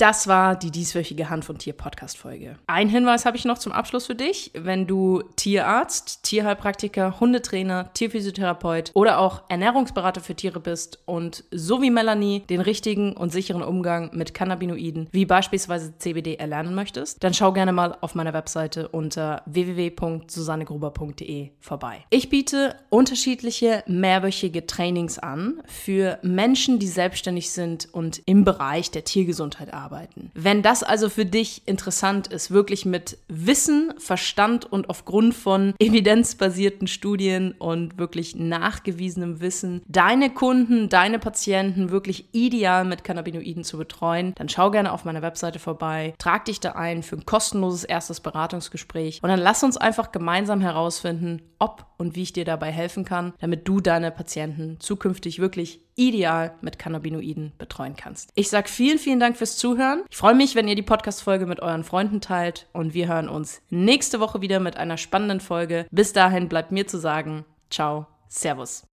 Das 0.00 0.26
war 0.26 0.56
die 0.56 0.70
dieswöchige 0.70 1.28
Hand 1.28 1.44
von 1.44 1.58
Tier 1.58 1.74
Podcast 1.74 2.16
Folge. 2.16 2.56
Ein 2.66 2.88
Hinweis 2.88 3.26
habe 3.26 3.36
ich 3.36 3.44
noch 3.44 3.58
zum 3.58 3.72
Abschluss 3.72 4.06
für 4.06 4.14
dich. 4.14 4.50
Wenn 4.54 4.86
du 4.86 5.22
Tierarzt, 5.36 6.22
Tierheilpraktiker, 6.22 7.20
Hundetrainer, 7.20 7.92
Tierphysiotherapeut 7.92 8.92
oder 8.94 9.18
auch 9.18 9.42
Ernährungsberater 9.50 10.22
für 10.22 10.34
Tiere 10.34 10.58
bist 10.58 11.00
und 11.04 11.44
so 11.50 11.82
wie 11.82 11.90
Melanie 11.90 12.40
den 12.48 12.62
richtigen 12.62 13.12
und 13.12 13.30
sicheren 13.30 13.62
Umgang 13.62 14.08
mit 14.14 14.32
Cannabinoiden 14.32 15.08
wie 15.12 15.26
beispielsweise 15.26 15.92
CBD 15.98 16.36
erlernen 16.36 16.74
möchtest, 16.74 17.22
dann 17.22 17.34
schau 17.34 17.52
gerne 17.52 17.72
mal 17.72 17.94
auf 18.00 18.14
meiner 18.14 18.32
Webseite 18.32 18.88
unter 18.88 19.42
www.susannegruber.de 19.44 21.50
vorbei. 21.60 22.06
Ich 22.08 22.30
biete 22.30 22.74
unterschiedliche 22.88 23.84
mehrwöchige 23.86 24.64
Trainings 24.64 25.18
an 25.18 25.60
für 25.66 26.18
Menschen, 26.22 26.78
die 26.78 26.88
selbstständig 26.88 27.50
sind 27.50 27.90
und 27.92 28.22
im 28.24 28.44
Bereich 28.44 28.90
der 28.90 29.04
Tiergesundheit 29.04 29.74
arbeiten 29.74 29.89
arbeiten. 29.90 30.30
Wenn 30.34 30.62
das 30.62 30.82
also 30.82 31.08
für 31.08 31.26
dich 31.26 31.62
interessant 31.66 32.28
ist, 32.28 32.50
wirklich 32.50 32.86
mit 32.86 33.18
Wissen, 33.28 33.92
Verstand 33.98 34.70
und 34.70 34.88
aufgrund 34.88 35.34
von 35.34 35.74
evidenzbasierten 35.80 36.86
Studien 36.86 37.52
und 37.52 37.98
wirklich 37.98 38.36
nachgewiesenem 38.36 39.40
Wissen 39.40 39.82
deine 39.88 40.30
Kunden, 40.30 40.88
deine 40.88 41.18
Patienten 41.18 41.90
wirklich 41.90 42.26
ideal 42.32 42.84
mit 42.84 43.04
Cannabinoiden 43.04 43.64
zu 43.64 43.78
betreuen, 43.78 44.32
dann 44.36 44.48
schau 44.48 44.70
gerne 44.70 44.92
auf 44.92 45.04
meiner 45.04 45.22
Webseite 45.22 45.58
vorbei, 45.58 46.14
trag 46.18 46.44
dich 46.44 46.60
da 46.60 46.72
ein 46.72 47.02
für 47.02 47.16
ein 47.16 47.26
kostenloses 47.26 47.84
erstes 47.84 48.20
Beratungsgespräch 48.20 49.20
und 49.22 49.28
dann 49.28 49.40
lass 49.40 49.62
uns 49.62 49.76
einfach 49.76 50.12
gemeinsam 50.12 50.60
herausfinden, 50.60 51.42
ob 51.58 51.86
und 51.98 52.16
wie 52.16 52.22
ich 52.22 52.32
dir 52.32 52.44
dabei 52.44 52.70
helfen 52.70 53.04
kann, 53.04 53.34
damit 53.40 53.68
du 53.68 53.80
deine 53.80 54.10
Patienten 54.10 54.78
zukünftig 54.80 55.38
wirklich 55.38 55.80
ideal 55.96 56.54
mit 56.60 56.78
Cannabinoiden 56.78 57.52
betreuen 57.58 57.96
kannst. 57.96 58.30
Ich 58.34 58.48
sage 58.50 58.68
vielen, 58.68 58.98
vielen 58.98 59.20
Dank 59.20 59.36
fürs 59.36 59.56
Zuhören. 59.56 60.02
Ich 60.10 60.16
freue 60.16 60.34
mich, 60.34 60.54
wenn 60.54 60.68
ihr 60.68 60.76
die 60.76 60.82
Podcast-Folge 60.82 61.46
mit 61.46 61.60
euren 61.60 61.84
Freunden 61.84 62.20
teilt 62.20 62.68
und 62.72 62.94
wir 62.94 63.08
hören 63.08 63.28
uns 63.28 63.62
nächste 63.70 64.20
Woche 64.20 64.40
wieder 64.40 64.60
mit 64.60 64.76
einer 64.76 64.96
spannenden 64.96 65.40
Folge. 65.40 65.86
Bis 65.90 66.12
dahin 66.12 66.48
bleibt 66.48 66.72
mir 66.72 66.86
zu 66.86 66.98
sagen, 66.98 67.44
ciao 67.70 68.06
Servus. 68.28 68.89